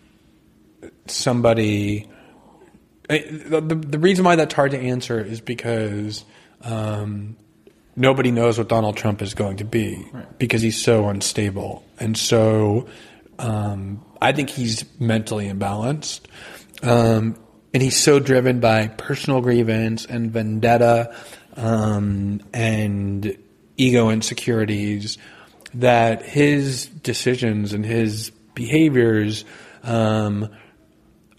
[1.08, 2.10] somebody.
[3.10, 6.24] I, the, the reason why that's hard to answer is because
[6.62, 7.36] um,
[8.00, 10.40] nobody knows what Donald Trump is going to be right.
[10.40, 11.84] because he's so unstable.
[12.00, 12.88] And so
[13.38, 16.22] um, I think he's mentally imbalanced.
[16.82, 17.36] Um,
[17.74, 21.14] and he's so driven by personal grievance and vendetta
[21.56, 23.38] um, and
[23.78, 25.18] ego insecurities
[25.76, 29.46] that his decisions and his behaviors
[29.84, 30.50] um,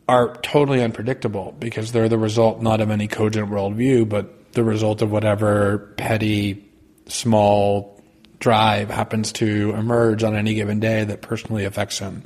[0.07, 5.03] are totally unpredictable because they're the result not of any cogent worldview, but the result
[5.03, 6.69] of whatever petty,
[7.07, 8.01] small
[8.39, 12.23] drive happens to emerge on any given day that personally affects him.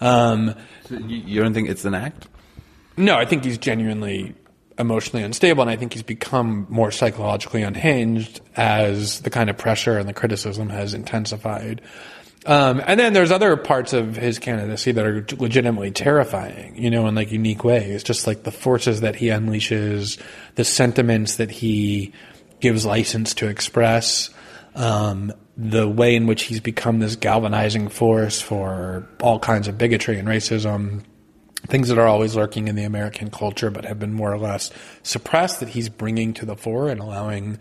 [0.00, 2.26] Um, so you don't think it's an act?
[2.96, 4.34] No, I think he's genuinely
[4.78, 9.98] emotionally unstable, and I think he's become more psychologically unhinged as the kind of pressure
[9.98, 11.82] and the criticism has intensified.
[12.44, 17.06] Um, and then there's other parts of his candidacy that are legitimately terrifying, you know,
[17.06, 18.02] in like unique ways.
[18.02, 20.20] Just like the forces that he unleashes,
[20.56, 22.12] the sentiments that he
[22.60, 24.30] gives license to express,
[24.74, 30.18] um, the way in which he's become this galvanizing force for all kinds of bigotry
[30.18, 31.04] and racism,
[31.68, 34.70] things that are always lurking in the American culture but have been more or less
[35.02, 37.58] suppressed that he's bringing to the fore and allowing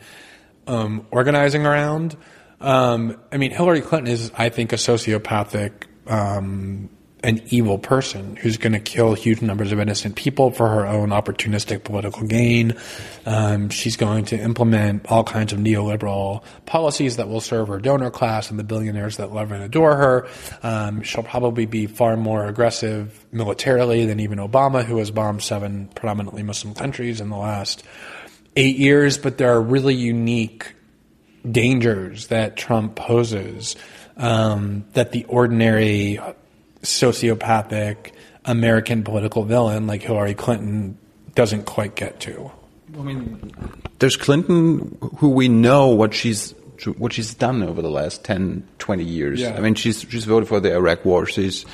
[0.67, 2.15] um, organizing around.
[2.61, 5.71] Um, I mean, Hillary Clinton is, I think, a sociopathic,
[6.07, 6.89] um,
[7.23, 11.09] an evil person who's going to kill huge numbers of innocent people for her own
[11.09, 12.73] opportunistic political gain.
[13.25, 18.09] Um, she's going to implement all kinds of neoliberal policies that will serve her donor
[18.09, 20.27] class and the billionaires that love and adore her.
[20.63, 25.89] Um, she'll probably be far more aggressive militarily than even Obama, who has bombed seven
[25.93, 27.83] predominantly Muslim countries in the last
[28.55, 29.19] eight years.
[29.19, 30.73] But there are really unique
[31.49, 33.75] dangers that Trump poses
[34.17, 36.19] um, that the ordinary
[36.81, 38.11] sociopathic
[38.45, 40.97] American political villain like Hillary Clinton
[41.35, 42.51] doesn't quite get to.
[42.97, 43.51] I mean,
[43.99, 46.53] there's Clinton, who we know what she's
[46.97, 49.39] what she's done over the last 10, 20 years.
[49.39, 49.55] Yeah.
[49.55, 51.25] I mean, she's she's voted for the Iraq War.
[51.25, 51.65] She's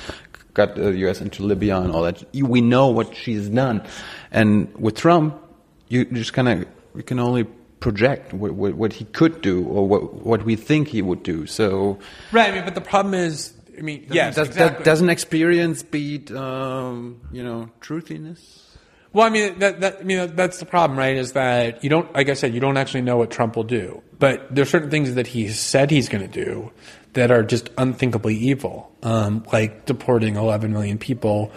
[0.54, 1.20] got the U.S.
[1.20, 2.22] into Libya and all that.
[2.34, 3.82] We know what she's done,
[4.30, 5.40] and with Trump,
[5.88, 7.46] you just kind of you can only
[7.80, 11.46] project what, what, what he could do or what what we think he would do.
[11.46, 11.98] So,
[12.32, 12.50] right.
[12.50, 14.84] I mean, but the problem is, I mean, yes, does, exactly.
[14.84, 18.64] doesn't experience beat um, you know truthiness?
[19.12, 21.16] Well, I mean, that, that, I mean, that's the problem, right?
[21.16, 24.02] Is that you don't, like I said, you don't actually know what Trump will do.
[24.18, 26.70] But there's certain things that he said he's going to do
[27.14, 31.52] that are just unthinkably evil, um, like deporting 11 million people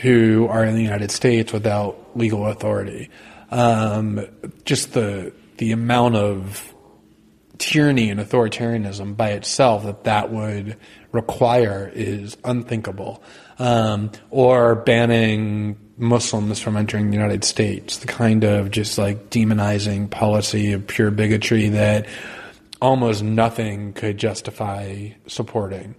[0.00, 3.10] who are in the United States without legal authority.
[3.50, 4.26] Um,
[4.64, 6.74] just the the amount of
[7.58, 10.76] tyranny and authoritarianism by itself that that would
[11.12, 13.22] require is unthinkable.
[13.58, 20.08] Um, or banning Muslims from entering the United States, the kind of just like demonizing
[20.08, 22.06] policy of pure bigotry that
[22.80, 25.96] almost nothing could justify supporting.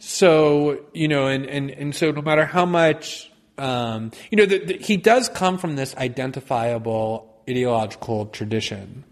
[0.00, 4.64] So, you know, and, and, and so no matter how much, um, you know, the,
[4.64, 9.04] the, he does come from this identifiable ideological tradition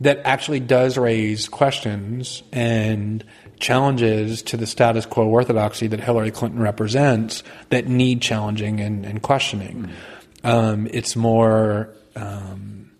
[0.00, 3.24] that actually does raise questions and
[3.58, 9.22] challenges to the status quo orthodoxy that Hillary Clinton represents that need challenging and, and
[9.22, 9.90] questioning.
[10.44, 10.48] Mm.
[10.48, 12.90] Um, it's more um,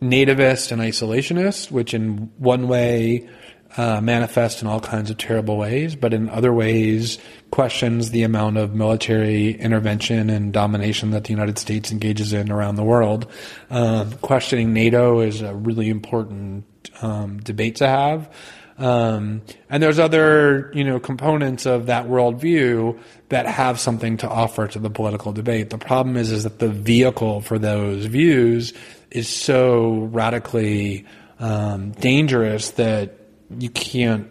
[0.00, 3.28] nativist and isolationist, which in one way
[3.76, 7.18] uh, manifests in all kinds of terrible ways, but in other ways
[7.50, 12.76] questions the amount of military intervention and domination that the United States engages in around
[12.76, 13.30] the world.
[13.70, 16.64] Um, questioning NATO is a really important
[17.00, 18.30] um, debate to have.
[18.78, 22.98] Um, and there's other, you know, components of that worldview
[23.28, 25.70] that have something to offer to the political debate.
[25.70, 28.72] The problem is, is that the vehicle for those views
[29.10, 31.06] is so radically
[31.38, 33.21] um, dangerous that
[33.58, 34.28] you can't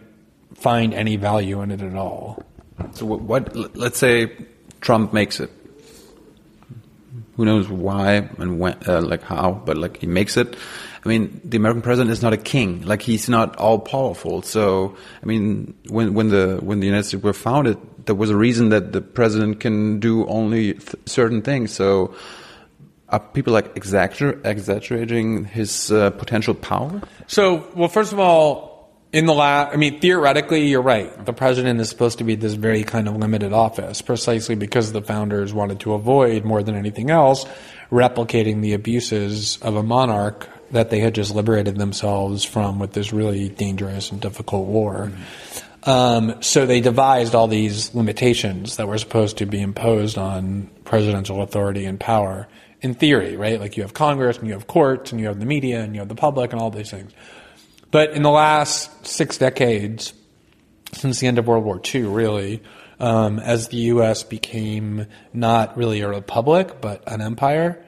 [0.54, 2.44] find any value in it at all.
[2.92, 3.76] So what, what?
[3.76, 4.32] Let's say
[4.80, 5.50] Trump makes it.
[7.36, 10.56] Who knows why and when, uh, like how, but like he makes it.
[11.04, 12.82] I mean, the American president is not a king.
[12.82, 14.42] Like he's not all powerful.
[14.42, 18.36] So, I mean, when when the when the United States were founded, there was a
[18.36, 21.72] reason that the president can do only th certain things.
[21.72, 22.14] So,
[23.08, 27.02] are people like exagger exaggerating his uh, potential power?
[27.26, 28.71] So, well, first of all,
[29.12, 31.24] in the last, I mean, theoretically, you're right.
[31.24, 35.02] The president is supposed to be this very kind of limited office, precisely because the
[35.02, 37.44] founders wanted to avoid more than anything else
[37.90, 43.12] replicating the abuses of a monarch that they had just liberated themselves from with this
[43.12, 45.10] really dangerous and difficult war.
[45.10, 45.90] Mm-hmm.
[45.90, 51.42] Um, so they devised all these limitations that were supposed to be imposed on presidential
[51.42, 52.48] authority and power
[52.80, 53.60] in theory, right?
[53.60, 56.00] Like you have Congress and you have courts and you have the media and you
[56.00, 57.12] have the public and all these things.
[57.92, 60.12] But in the last six decades,
[60.94, 62.62] since the end of World War II, really,
[62.98, 64.24] um, as the U.S.
[64.24, 67.84] became not really a republic but an empire,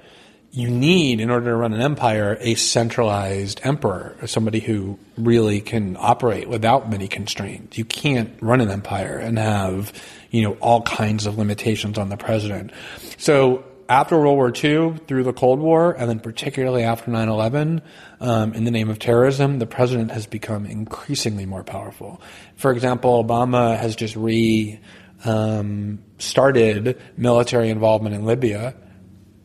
[0.51, 5.97] you need, in order to run an empire, a centralized emperor, somebody who really can
[5.99, 7.77] operate without many constraints.
[7.77, 9.93] You can't run an empire and have,
[10.31, 12.71] you know, all kinds of limitations on the president.
[13.17, 17.83] So after World War II, through the Cold War, and then particularly after 9 11,
[18.21, 22.21] um, in the name of terrorism, the president has become increasingly more powerful.
[22.57, 24.81] For example, Obama has just re
[25.25, 28.75] um, started military involvement in Libya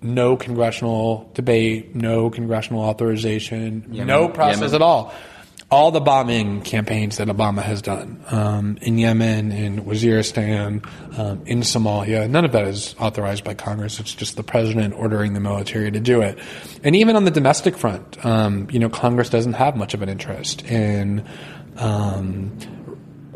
[0.02, 4.76] no congressional debate, no congressional authorization, Yemen, no process Yemen.
[4.76, 5.14] at all.
[5.72, 10.84] All the bombing campaigns that Obama has done um, in Yemen, in Waziristan,
[11.20, 14.00] um, in Somalia, none of that is authorized by Congress.
[14.00, 16.40] It's just the president ordering the military to do it.
[16.84, 20.10] And even on the domestic front, um, you know, Congress doesn't have much of an
[20.10, 21.24] interest in
[21.78, 22.58] um,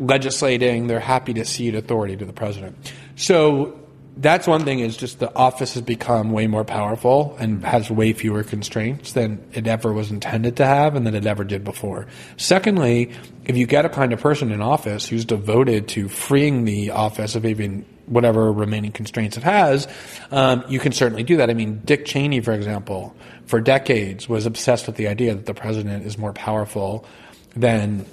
[0.00, 0.88] legislating.
[0.88, 2.92] They're happy to cede authority to the president.
[3.14, 3.83] So
[4.16, 8.12] that's one thing is just the office has become way more powerful and has way
[8.12, 12.06] fewer constraints than it ever was intended to have and than it ever did before.
[12.36, 13.10] Secondly,
[13.44, 17.34] if you get a kind of person in office who's devoted to freeing the office
[17.34, 19.88] of even whatever remaining constraints it has,
[20.30, 21.50] um, you can certainly do that.
[21.50, 25.54] I mean, Dick Cheney, for example, for decades was obsessed with the idea that the
[25.54, 27.04] president is more powerful
[27.56, 28.06] than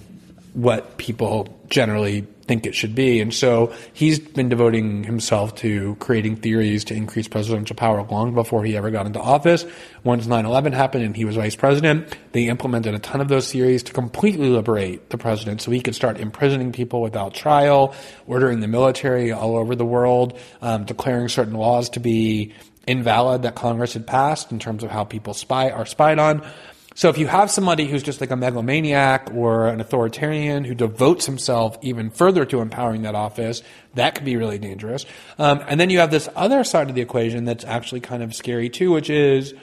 [0.54, 3.22] what people generally think it should be.
[3.22, 8.66] And so he's been devoting himself to creating theories to increase presidential power long before
[8.66, 9.66] he ever got into office.
[10.04, 13.84] Once 9-11 happened and he was vice president, they implemented a ton of those theories
[13.84, 17.96] to completely liberate the president so he could start imprisoning people without trial,
[18.28, 22.54] ordering the military all over the world, um, declaring certain laws to be
[22.86, 26.46] invalid that Congress had passed in terms of how people spy are spied on.
[26.94, 31.26] So if you have somebody who's just like a megalomaniac or an authoritarian who devotes
[31.26, 33.64] himself even further to empowering that office,
[33.94, 35.06] that could be really dangerous.
[35.40, 38.36] Um, and then you have this other side of the equation that's actually kind of
[38.36, 39.54] scary too, which is,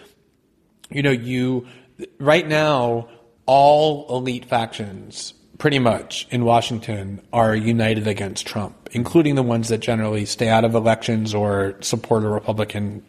[0.91, 1.67] you know, you
[2.19, 3.09] right now
[3.45, 9.79] all elite factions pretty much in Washington are united against Trump, including the ones that
[9.79, 13.03] generally stay out of elections or support a Republican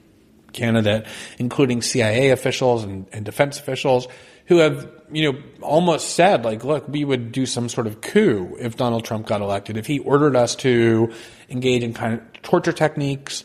[0.60, 1.08] candidate,
[1.38, 4.08] including CIA officials and, and defense officials
[4.46, 8.58] who have, you know, almost said, like, look, we would do some sort of coup
[8.60, 9.78] if Donald Trump got elected.
[9.78, 11.14] If he ordered us to
[11.50, 13.44] engage in kind of torture techniques,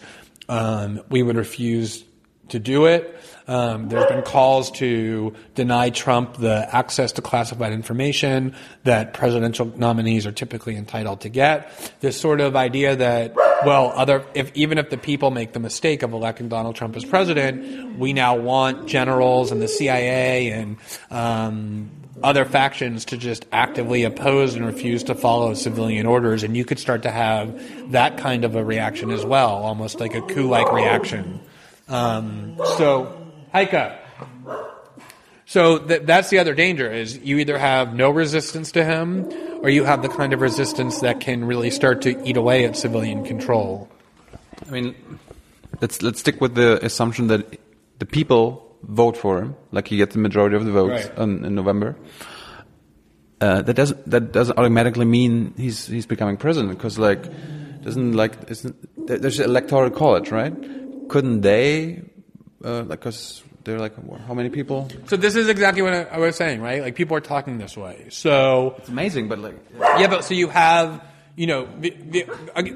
[0.48, 2.04] um, we would refuse
[2.48, 3.13] to do it.
[3.46, 10.26] Um, there's been calls to deny Trump the access to classified information that presidential nominees
[10.26, 11.70] are typically entitled to get.
[12.00, 16.02] This sort of idea that, well, other, if, even if the people make the mistake
[16.02, 20.78] of electing Donald Trump as president, we now want generals and the CIA and,
[21.10, 21.90] um,
[22.22, 26.78] other factions to just actively oppose and refuse to follow civilian orders, and you could
[26.78, 31.40] start to have that kind of a reaction as well, almost like a coup-like reaction.
[31.88, 33.23] Um, so
[33.54, 34.00] Heike.
[35.46, 39.28] So th- that's the other danger is you either have no resistance to him
[39.62, 42.76] or you have the kind of resistance that can really start to eat away at
[42.76, 43.88] civilian control.
[44.66, 44.94] I mean,
[45.80, 47.60] let's let's stick with the assumption that
[47.98, 51.18] the people vote for him, like he gets the majority of the votes Right.
[51.18, 51.94] in, in November.
[53.40, 57.22] Uh, that doesn't that doesn't automatically mean he's he's becoming president because like
[57.82, 58.74] doesn't like isn't
[59.06, 60.54] there's an electoral college right?
[61.10, 62.02] Couldn't they
[62.64, 63.94] uh, like because they're like
[64.26, 64.88] how many people?
[65.06, 66.82] So this is exactly what I, I was saying, right?
[66.82, 68.06] Like people are talking this way.
[68.10, 71.02] So It's amazing, but like Yeah, but so you have,
[71.36, 72.26] you know, the, the,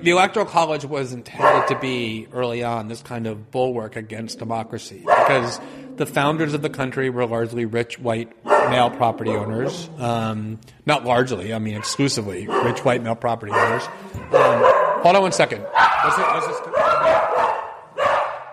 [0.03, 5.01] the electoral college was intended to be early on this kind of bulwark against democracy
[5.01, 5.61] because
[5.97, 9.89] the founders of the country were largely rich white male property owners.
[9.99, 13.85] Um, not largely, I mean exclusively rich white male property owners.
[14.15, 14.63] Um,
[15.03, 15.63] hold on one second.
[15.63, 16.63] Let's, let's just,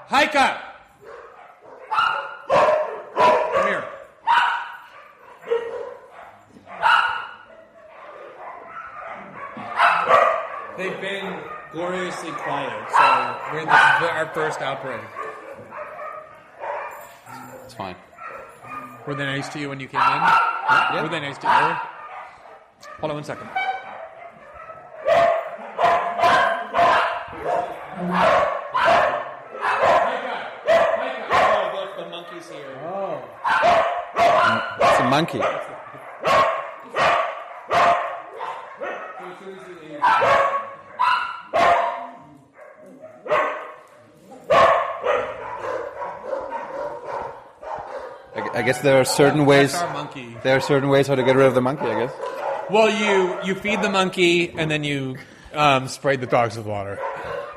[0.08, 0.32] Heike!
[0.34, 0.58] Come
[3.68, 3.84] here.
[10.78, 11.40] They've been
[11.76, 15.02] gloriously quiet, so we're in this is our first outbreak.
[17.66, 17.98] it's fine.
[19.06, 21.04] Were they nice to you when you came in?
[21.04, 21.76] Were they nice to you?
[23.02, 23.50] Hold on one second.
[31.28, 32.80] Oh, look, the monkey's here.
[32.86, 33.22] Oh.
[34.80, 35.42] It's a monkey.
[48.56, 49.74] I guess there are certain ways.
[50.44, 51.86] There are certain ways how to get rid of the monkey.
[51.86, 52.14] I guess.
[52.70, 55.18] Well, you you feed the monkey and then you
[55.54, 57.00] um, spray the dogs with water.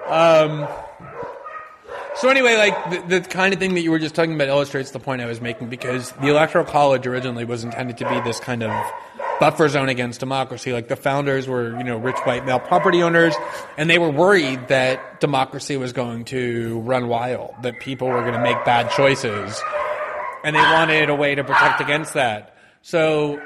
[0.07, 0.67] Um,
[2.17, 4.91] so anyway, like the, the kind of thing that you were just talking about illustrates
[4.91, 8.41] the point I was making because the electoral college originally was intended to be this
[8.41, 8.71] kind of
[9.39, 10.73] buffer zone against democracy.
[10.73, 13.35] Like the founders were, you know, rich white male property owners,
[13.77, 18.35] and they were worried that democracy was going to run wild, that people were going
[18.35, 19.63] to make bad choices,
[20.45, 22.55] and they wanted a way to protect against that.
[22.82, 23.41] So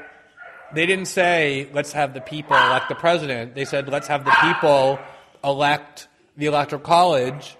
[0.74, 3.54] they didn't say let's have the people elect the president.
[3.54, 4.98] They said let's have the people
[5.44, 7.56] elect the electoral college,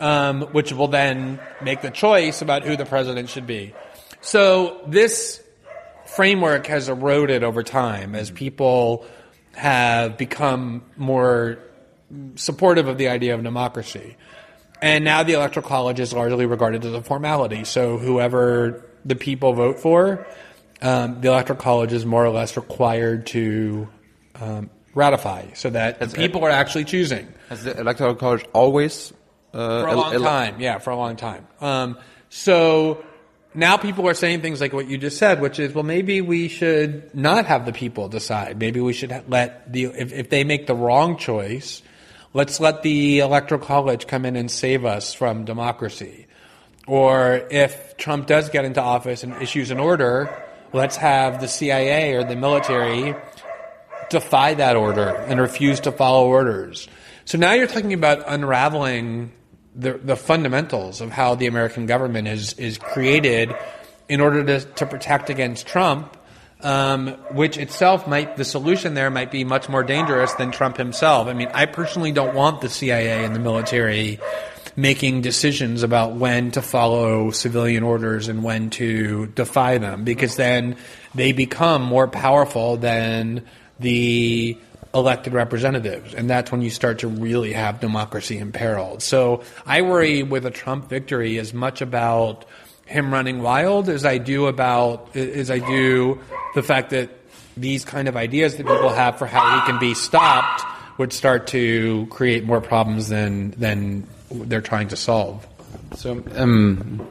[0.00, 3.74] um, which will then make the choice about who the president should be.
[4.20, 5.42] So this
[6.06, 9.06] framework has eroded over time as people
[9.54, 11.58] have become more
[12.36, 14.16] supportive of the idea of democracy.
[14.80, 17.64] And now the electoral college is largely regarded as a formality.
[17.64, 20.26] So whoever the people vote for,
[20.80, 23.88] um, the electoral college is more or less required to
[24.40, 29.12] um, ratify, so that the people are actually choosing Has the electoral college always
[29.52, 30.60] uh, for a long time.
[30.60, 31.46] Yeah, for a long time.
[31.60, 31.98] Um,
[32.28, 33.04] so
[33.54, 36.48] now people are saying things like what you just said, which is, well, maybe we
[36.48, 38.58] should not have the people decide.
[38.58, 41.82] Maybe we should let the if, if they make the wrong choice,
[42.34, 46.26] let's let the electoral college come in and save us from democracy.
[46.86, 52.14] Or if Trump does get into office and issues an order, let's have the CIA
[52.14, 53.14] or the military
[54.10, 56.88] defy that order and refuse to follow orders.
[57.24, 59.32] So now you're talking about unraveling
[59.74, 63.54] the, the fundamentals of how the American government is, is created
[64.08, 66.16] in order to, to protect against Trump,
[66.60, 71.28] um, which itself might, the solution there might be much more dangerous than Trump himself.
[71.28, 74.18] I mean, I personally don't want the CIA and the military
[74.76, 80.76] making decisions about when to follow civilian orders and when to defy them because then
[81.16, 83.44] they become more powerful than
[83.80, 84.56] the
[84.94, 86.14] elected representatives.
[86.14, 89.02] And that's when you start to really have democracy imperiled.
[89.02, 92.44] So I worry with a Trump victory as much about
[92.88, 96.20] him running wild as I do about, as I do
[96.54, 97.10] the fact that
[97.56, 100.64] these kind of ideas that people have for how he can be stopped
[100.98, 105.46] would start to create more problems than, than they're trying to solve.
[105.96, 107.06] So, um,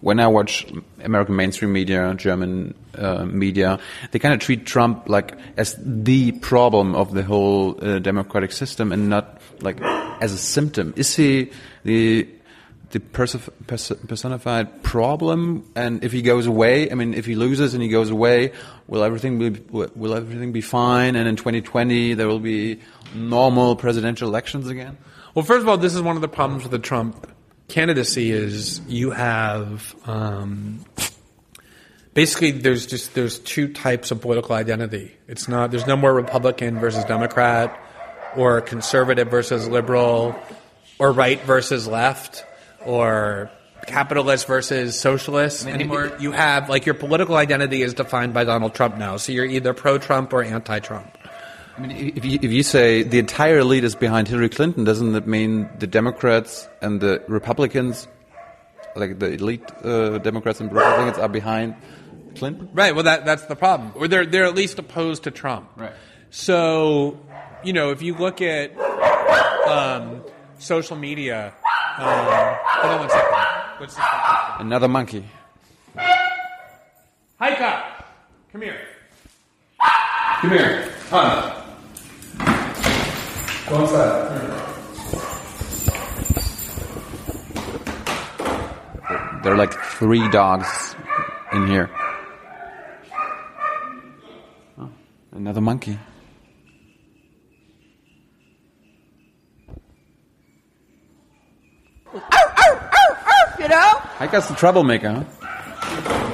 [0.00, 0.66] when I watch
[1.02, 3.80] American mainstream media, German uh, media,
[4.10, 8.92] they kind of treat Trump like as the problem of the whole uh, democratic system
[8.92, 9.80] and not like
[10.20, 10.94] as a symptom.
[10.96, 11.50] Is he
[11.84, 12.28] the
[12.90, 15.70] the pers- personified problem?
[15.74, 18.52] And if he goes away, I mean, if he loses and he goes away,
[18.86, 21.16] will everything be will everything be fine?
[21.16, 22.80] And in 2020 there will be
[23.14, 24.96] normal presidential elections again.
[25.34, 27.30] Well, first of all, this is one of the problems with the Trump
[27.68, 30.84] candidacy is you have um,
[32.14, 35.14] basically there's just there's two types of political identity.
[35.28, 37.78] It's not there's no more Republican versus Democrat
[38.36, 40.34] or conservative versus liberal
[40.98, 42.44] or right versus left
[42.86, 43.50] or
[43.86, 46.12] capitalist versus socialist anymore.
[46.18, 49.16] You have like your political identity is defined by Donald Trump now.
[49.16, 51.16] So you're either pro Trump or anti Trump.
[51.76, 55.12] I mean, if you, if you say the entire elite is behind Hillary Clinton, doesn't
[55.12, 58.08] that mean the Democrats and the Republicans,
[58.94, 61.76] like the elite uh, Democrats and Republicans, are behind
[62.34, 62.70] Clinton?
[62.72, 62.94] Right.
[62.94, 63.92] Well, that that's the problem.
[63.94, 65.68] Or they're they're at least opposed to Trump.
[65.76, 65.92] Right.
[66.30, 67.20] So,
[67.62, 68.76] you know, if you look at
[69.68, 70.22] um,
[70.58, 71.52] social media,
[71.98, 73.32] um, hold on one second.
[73.78, 74.04] What's this?
[74.58, 75.24] Another monkey.
[77.38, 77.54] Hi.
[78.52, 78.80] Come here.
[80.40, 80.92] Come here.
[81.08, 81.52] Come.
[83.68, 84.62] Go inside.
[89.42, 90.96] There are like three dogs
[91.52, 91.90] in here.
[94.78, 94.90] Oh,
[95.32, 95.98] another monkey.
[103.58, 104.00] You know?
[104.20, 105.24] I guess the troublemaker, huh?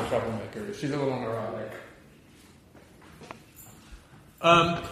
[0.08, 0.74] troublemaker.
[0.74, 1.72] She's a little neurotic.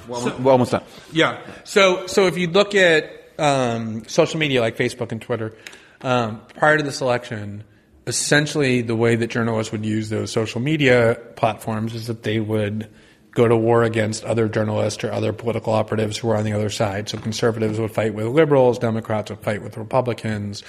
[0.08, 0.84] Well, we're almost done.
[1.12, 1.40] Yeah.
[1.64, 5.56] So so if you look at um, social media like Facebook and Twitter,
[6.02, 7.64] um, prior to this election,
[8.06, 12.88] essentially the way that journalists would use those social media platforms is that they would
[13.32, 16.70] go to war against other journalists or other political operatives who were on the other
[16.70, 17.08] side.
[17.08, 20.62] So conservatives would fight with liberals, Democrats would fight with Republicans.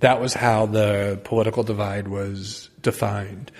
[0.00, 3.52] That was how the political divide was defined.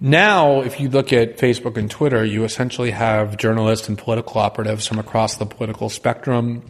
[0.00, 4.86] Now, if you look at Facebook and Twitter, you essentially have journalists and political operatives
[4.86, 6.62] from across the political spectrum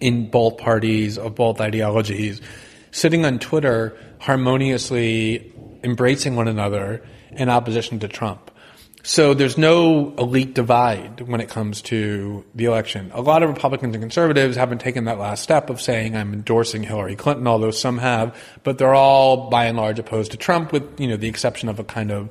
[0.00, 2.40] in both parties of both ideologies
[2.90, 5.52] sitting on Twitter harmoniously
[5.82, 8.50] embracing one another in opposition to Trump.
[9.04, 13.10] So there's no elite divide when it comes to the election.
[13.14, 16.82] A lot of Republicans and conservatives haven't taken that last step of saying I'm endorsing
[16.82, 21.00] Hillary Clinton, although some have, but they're all by and large opposed to Trump with,
[21.00, 22.30] you know, the exception of a kind of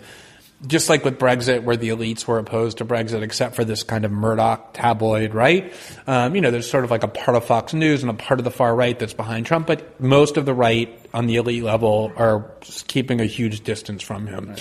[0.66, 4.06] just like with Brexit, where the elites were opposed to Brexit, except for this kind
[4.06, 5.72] of Murdoch tabloid right.
[6.08, 8.40] Um, you know, there's sort of like a part of Fox News and a part
[8.40, 11.64] of the far right that's behind Trump, but most of the right on the elite
[11.64, 12.52] level are
[12.88, 14.56] keeping a huge distance from him.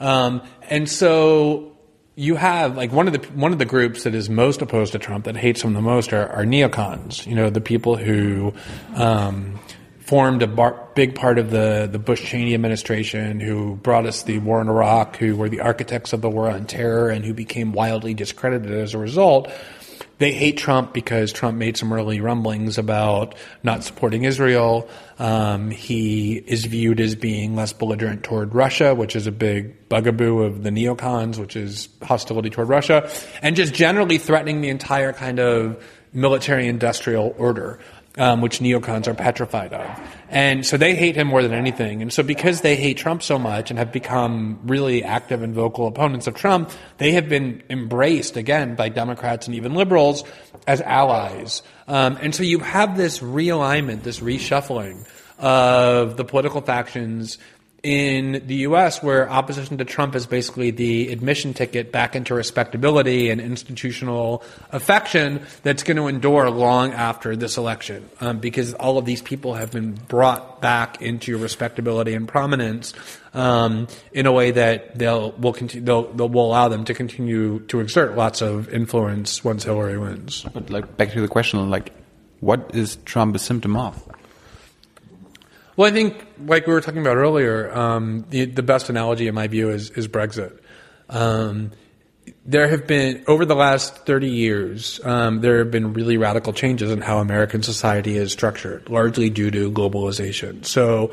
[0.00, 1.76] Um, and so
[2.16, 4.98] you have like one of the one of the groups that is most opposed to
[4.98, 7.26] Trump that hates him the most are, are neocons.
[7.26, 8.54] You know, the people who
[8.94, 9.60] um,
[10.00, 14.38] formed a bar, big part of the the Bush Cheney administration, who brought us the
[14.38, 17.72] war in Iraq, who were the architects of the war on terror, and who became
[17.72, 19.50] wildly discredited as a result.
[20.18, 24.88] They hate Trump because Trump made some early rumblings about not supporting Israel.
[25.18, 30.42] Um, he is viewed as being less belligerent toward Russia, which is a big bugaboo
[30.42, 33.10] of the neocons, which is hostility toward Russia,
[33.42, 37.78] and just generally threatening the entire kind of military industrial order
[38.16, 40.00] um, which neocons are petrified of.
[40.28, 42.02] And so they hate him more than anything.
[42.02, 45.86] And so because they hate Trump so much and have become really active and vocal
[45.86, 50.24] opponents of Trump, they have been embraced again by Democrats and even liberals
[50.66, 51.62] as allies.
[51.86, 55.06] Um, and so you have this realignment, this reshuffling
[55.38, 57.38] of the political factions
[57.82, 63.30] in the U.S., where opposition to Trump is basically the admission ticket back into respectability
[63.30, 69.04] and institutional affection that's going to endure long after this election, um, because all of
[69.04, 72.94] these people have been brought back into respectability and prominence
[73.34, 77.60] um, in a way that they'll will continue they'll, they'll will allow them to continue
[77.66, 80.44] to exert lots of influence once Hillary wins.
[80.54, 81.92] But like back to the question, like,
[82.40, 84.02] what is Trump a symptom of?
[85.76, 89.34] Well, I think, like we were talking about earlier, um, the, the, best analogy, in
[89.34, 90.58] my view, is, is Brexit.
[91.10, 91.72] Um,
[92.46, 96.90] there have been, over the last 30 years, um, there have been really radical changes
[96.90, 100.64] in how American society is structured, largely due to globalization.
[100.64, 101.12] So,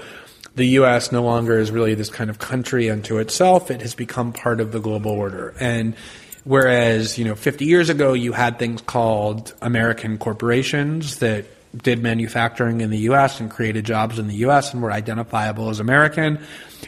[0.55, 1.11] the U.S.
[1.11, 3.71] no longer is really this kind of country unto itself.
[3.71, 5.55] It has become part of the global order.
[5.59, 5.95] And
[6.43, 11.45] whereas, you know, 50 years ago, you had things called American corporations that
[11.75, 13.39] did manufacturing in the U.S.
[13.39, 14.73] and created jobs in the U.S.
[14.73, 16.39] and were identifiable as American.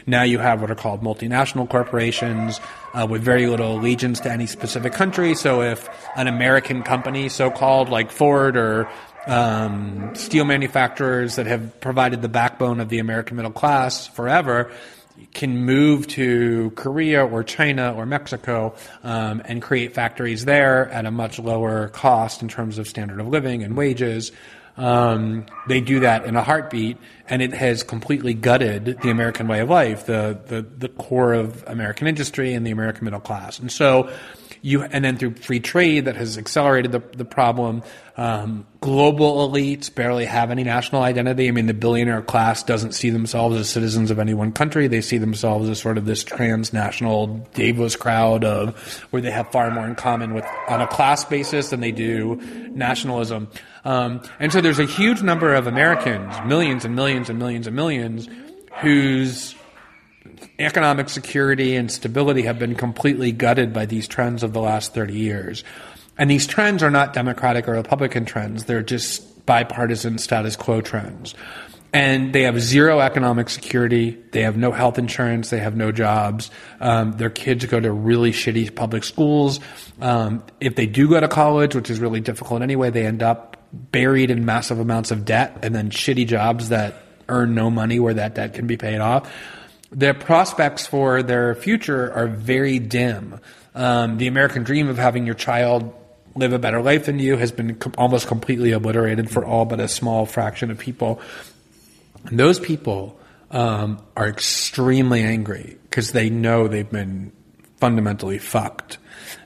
[0.05, 2.59] Now you have what are called multinational corporations
[2.93, 5.33] uh, with very little allegiance to any specific country.
[5.33, 8.87] So if an American company, so-called like Ford or
[9.25, 14.71] um, steel manufacturers that have provided the backbone of the American middle class forever,
[15.33, 21.11] can move to Korea or China or Mexico um, and create factories there at a
[21.11, 24.31] much lower cost in terms of standard of living and wages.
[24.77, 26.97] Um, they do that in a heartbeat,
[27.29, 31.63] and it has completely gutted the American way of life, the, the, the core of
[31.67, 33.59] American industry and the American middle class.
[33.59, 34.11] And so,
[34.65, 37.83] you, and then through free trade that has accelerated the, the problem.
[38.17, 41.47] Um, global elites barely have any national identity.
[41.47, 44.87] I mean, the billionaire class doesn't see themselves as citizens of any one country.
[44.87, 48.75] They see themselves as sort of this transnational Davos crowd of
[49.11, 52.41] where they have far more in common with on a class basis than they do
[52.71, 53.47] nationalism.
[53.83, 57.75] Um, and so there's a huge number of Americans, millions and millions and millions and
[57.75, 58.27] millions,
[58.81, 59.53] whose
[60.59, 65.13] economic security and stability have been completely gutted by these trends of the last 30
[65.13, 65.63] years.
[66.17, 71.35] And these trends are not Democratic or Republican trends, they're just bipartisan status quo trends.
[71.93, 74.21] And they have zero economic security.
[74.31, 75.49] They have no health insurance.
[75.49, 76.51] They have no jobs.
[76.81, 79.61] Um, their kids go to really shitty public schools.
[80.01, 83.55] Um, if they do go to college, which is really difficult anyway, they end up
[83.71, 88.13] buried in massive amounts of debt and then shitty jobs that earn no money where
[88.13, 89.31] that debt can be paid off
[89.95, 93.39] their prospects for their future are very dim.
[93.73, 95.93] Um, the American dream of having your child
[96.35, 99.79] live a better life than you has been com- almost completely obliterated for all but
[99.79, 101.21] a small fraction of people.
[102.25, 103.17] And those people
[103.51, 107.31] um, are extremely angry because they know they've been
[107.77, 108.97] fundamentally fucked.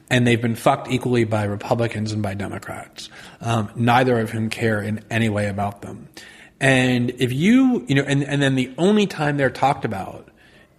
[0.10, 3.10] And they've been fucked equally by Republicans and by Democrats,
[3.41, 6.10] um, neither of whom care in any way about them.
[6.60, 10.29] And if you, you know, and, and then the only time they're talked about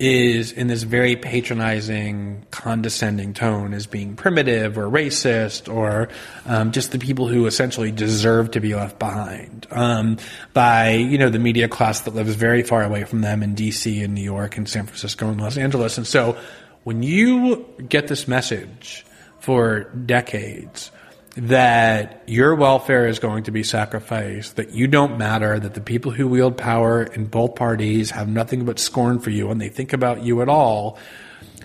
[0.01, 6.09] is in this very patronizing, condescending tone as being primitive or racist or
[6.47, 10.17] um, just the people who essentially deserve to be left behind um,
[10.55, 14.03] by you know the media class that lives very far away from them in D.C.
[14.03, 15.99] and New York and San Francisco and Los Angeles.
[15.99, 16.39] And so
[16.85, 19.05] when you get this message
[19.39, 20.91] for decades
[21.37, 26.11] that your welfare is going to be sacrificed, that you don't matter, that the people
[26.11, 29.93] who wield power in both parties have nothing but scorn for you and they think
[29.93, 30.99] about you at all,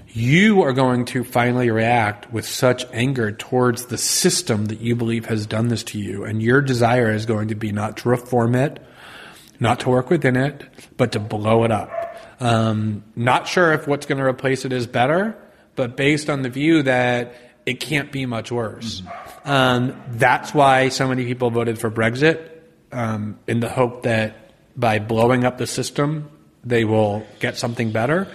[0.10, 5.26] you are going to finally react with such anger towards the system that you believe
[5.26, 6.24] has done this to you.
[6.24, 8.80] And your desire is going to be not to reform it,
[9.60, 10.64] not to work within it,
[10.96, 11.92] but to blow it up.
[12.40, 15.38] Um, not sure if what's going to replace it is better,
[15.76, 17.36] but based on the view that
[17.66, 19.02] it can't be much worse.
[19.02, 19.50] Mm-hmm.
[19.50, 22.50] Um, that's why so many people voted for Brexit
[22.92, 26.30] um, in the hope that by blowing up the system,
[26.64, 28.28] they will get something better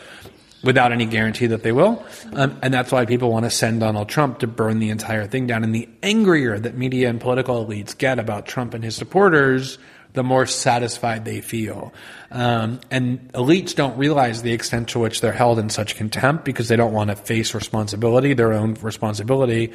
[0.63, 2.05] without any guarantee that they will.
[2.33, 5.47] Um, and that's why people want to send Donald Trump to burn the entire thing
[5.47, 5.65] down.
[5.65, 9.79] And the angrier that media and political elites get about Trump and his supporters,
[10.13, 11.93] the more satisfied they feel.
[12.31, 16.69] Um, and elites don't realize the extent to which they're held in such contempt because
[16.69, 19.73] they don't want to face responsibility, their own responsibility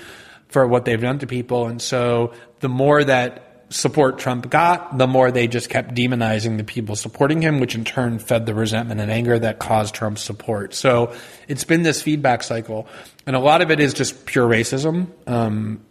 [0.48, 1.68] for what they've done to people.
[1.68, 6.64] And so the more that support Trump got, the more they just kept demonizing the
[6.64, 10.74] people supporting him, which in turn fed the resentment and anger that caused Trump's support.
[10.74, 11.14] So
[11.48, 12.88] it's been this feedback cycle.
[13.26, 15.08] And a lot of it is just pure racism.
[15.28, 15.82] Um,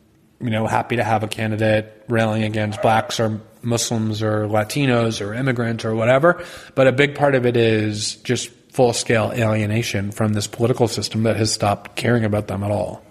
[0.45, 5.33] you know, happy to have a candidate railing against blacks or Muslims or Latinos or
[5.33, 6.45] immigrants or whatever.
[6.75, 11.23] But a big part of it is just full scale alienation from this political system
[11.23, 13.03] that has stopped caring about them at all.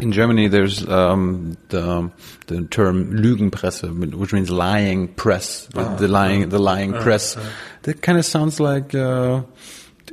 [0.00, 2.10] In Germany, there's um, the
[2.48, 7.36] the term Lügenpresse, which means lying press, the, the lying the lying press.
[7.82, 9.42] That kind of sounds like uh,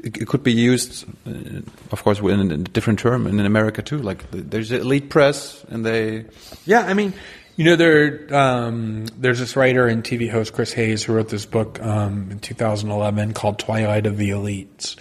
[0.03, 3.99] it, could be used, uh, of course, in a different term in America too.
[3.99, 6.25] Like there's the elite press, and they
[6.65, 7.13] Yeah, I mean,
[7.55, 11.45] you know, there um, there's this writer and TV host Chris Hayes who wrote this
[11.45, 14.95] book um, in 2011 called Twilight of the Elites,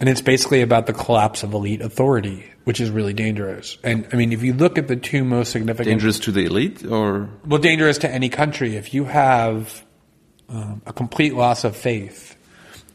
[0.00, 3.78] and it's basically about the collapse of elite authority, which is really dangerous.
[3.82, 6.84] And I mean, if you look at the two most significant dangerous to the elite,
[6.84, 8.76] or well, dangerous to any country.
[8.76, 9.84] If you have
[10.48, 12.36] um, a complete loss of faith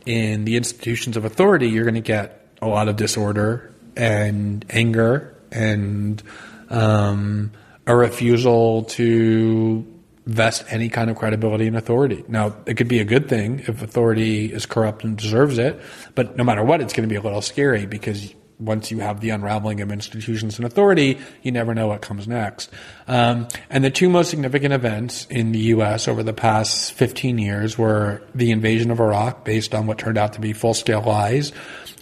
[0.08, 5.38] in the institutions of authority, you're going to get a lot of disorder and anger
[5.51, 6.24] and
[6.70, 7.51] um,
[7.86, 9.86] a refusal to
[10.26, 12.24] vest any kind of credibility in authority.
[12.28, 15.80] Now, it could be a good thing if authority is corrupt and deserves it,
[16.16, 19.20] but no matter what, it's going to be a little scary because once you have
[19.20, 22.72] the unraveling of institutions and authority, you never know what comes next.
[23.08, 26.08] Um, and the two most significant events in the U.S.
[26.08, 30.34] over the past 15 years were the invasion of Iraq, based on what turned out
[30.34, 31.51] to be full-scale lies,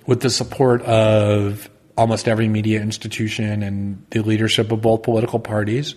[0.05, 5.95] with the support of almost every media institution and the leadership of both political parties,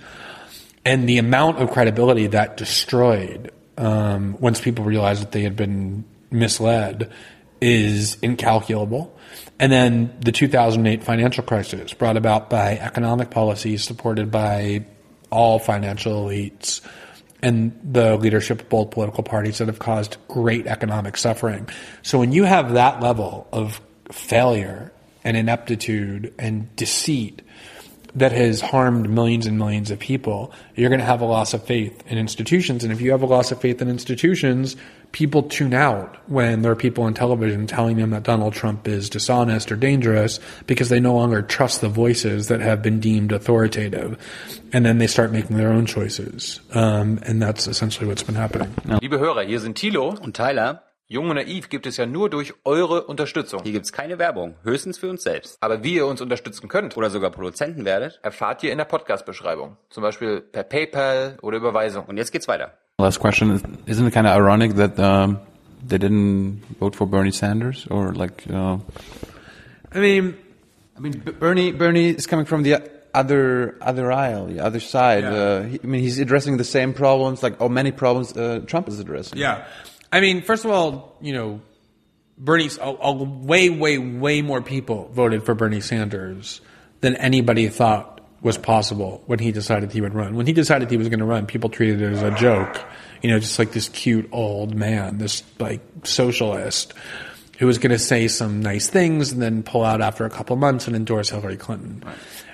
[0.85, 6.05] and the amount of credibility that destroyed um, once people realized that they had been
[6.31, 7.13] misled
[7.61, 9.18] is incalculable.
[9.61, 14.85] And then the 2008 financial crisis brought about by economic policies supported by
[15.31, 16.81] all financial elites
[17.43, 21.69] and the leadership of both political parties that have caused great economic suffering.
[22.03, 23.81] So when you have that level of
[24.11, 24.93] failure
[25.25, 27.43] and ineptitude and deceit
[28.15, 31.65] that has harmed millions and millions of people, you're going to have a loss of
[31.65, 32.83] faith in institutions.
[32.83, 34.77] And if you have a loss of faith in institutions,
[35.13, 39.09] people tune out when there are people on television telling them that Donald Trump is
[39.09, 44.17] dishonest or dangerous because they no longer trust the voices that have been deemed authoritative.
[44.73, 46.61] And then they start making their own choices.
[46.75, 48.69] Um, and that's essentially what's been happening.
[49.01, 50.15] Liebe Hörer, hier sind Thilo.
[50.21, 53.63] Und Tyler, Jung und Naiv gibt es ja nur durch eure Unterstützung.
[53.63, 55.57] hier gibt's keine Werbung, höchstens für uns selbst.
[55.61, 58.21] Aber wie ihr uns unterstützen könnt, Oder sogar Produzenten werdet.
[58.23, 59.79] erfahrt ihr in der Podcast-Beschreibung.
[59.89, 62.05] Zum Beispiel per PayPal oder Überweisung.
[62.05, 62.75] Und jetzt geht's weiter.
[62.99, 65.39] Last question is, isn't it kind of ironic that um,
[65.87, 68.43] they didn't vote for Bernie Sanders or like?
[68.51, 68.79] Uh,
[69.93, 70.37] I mean,
[70.97, 75.25] I mean, B- Bernie Bernie is coming from the other other aisle, the other side.
[75.25, 78.89] Uh, he, I mean, he's addressing the same problems, like oh, many problems uh, Trump
[78.89, 79.39] is addressing.
[79.39, 79.65] Yeah.
[80.11, 81.61] I mean, first of all, you know,
[82.37, 86.61] Bernie's a, a way, way, way more people voted for Bernie Sanders
[87.01, 90.37] than anybody thought was possible when he decided he would run.
[90.37, 92.81] When he decided he was going to run, people treated it as a joke.
[93.23, 96.95] You know, just like this cute old man, this like socialist
[97.59, 100.55] who was going to say some nice things and then pull out after a couple
[100.55, 102.05] months and endorse Hillary Clinton.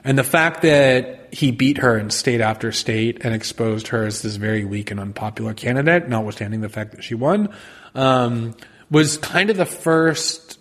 [0.02, 4.22] And the fact that he beat her in state after state and exposed her as
[4.22, 7.54] this very weak and unpopular candidate, notwithstanding the fact that she won,
[7.94, 8.54] um,
[8.90, 10.58] was kind of the first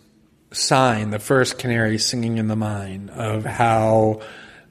[0.51, 4.19] sign, the first canary singing in the mine of how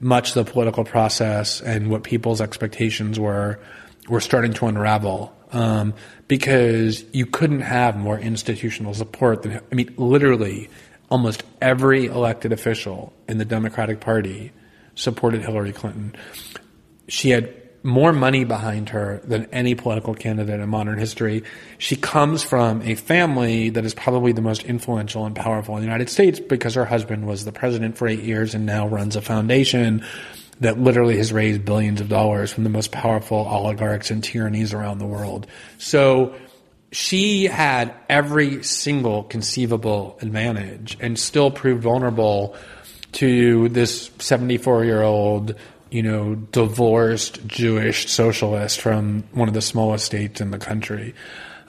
[0.03, 3.59] much the political process and what people's expectations were
[4.09, 5.35] were starting to unravel.
[5.51, 5.93] Um,
[6.27, 10.69] because you couldn't have more institutional support than I mean, literally,
[11.09, 14.51] almost every elected official in the Democratic Party
[14.95, 16.15] supported Hillary Clinton.
[17.07, 17.53] She had
[17.83, 21.43] more money behind her than any political candidate in modern history.
[21.77, 25.87] She comes from a family that is probably the most influential and powerful in the
[25.87, 29.21] United States because her husband was the president for eight years and now runs a
[29.21, 30.05] foundation
[30.61, 34.99] that literally has raised billions of dollars from the most powerful oligarchs and tyrannies around
[34.99, 35.45] the world.
[35.77, 36.35] So
[36.93, 42.55] she had every single conceivable advantage and still proved vulnerable
[43.13, 45.55] to this 74 year old,
[45.93, 51.13] you know, divorced Jewish socialist from one of the smallest states in the country.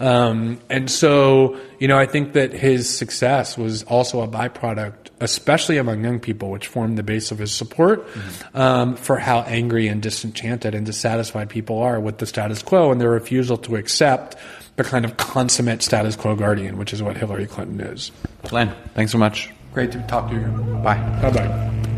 [0.01, 5.77] Um, and so, you know, I think that his success was also a byproduct, especially
[5.77, 8.09] among young people, which formed the base of his support
[8.55, 13.01] um, for how angry and disenchanted and dissatisfied people are with the status quo and
[13.01, 14.37] their refusal to accept
[14.77, 18.11] the kind of consummate status quo guardian, which is what Hillary Clinton is.
[18.45, 19.51] Glenn, thanks so much.
[19.75, 20.47] Great to talk to you.
[20.83, 20.99] Bye.
[21.21, 21.91] Bye bye.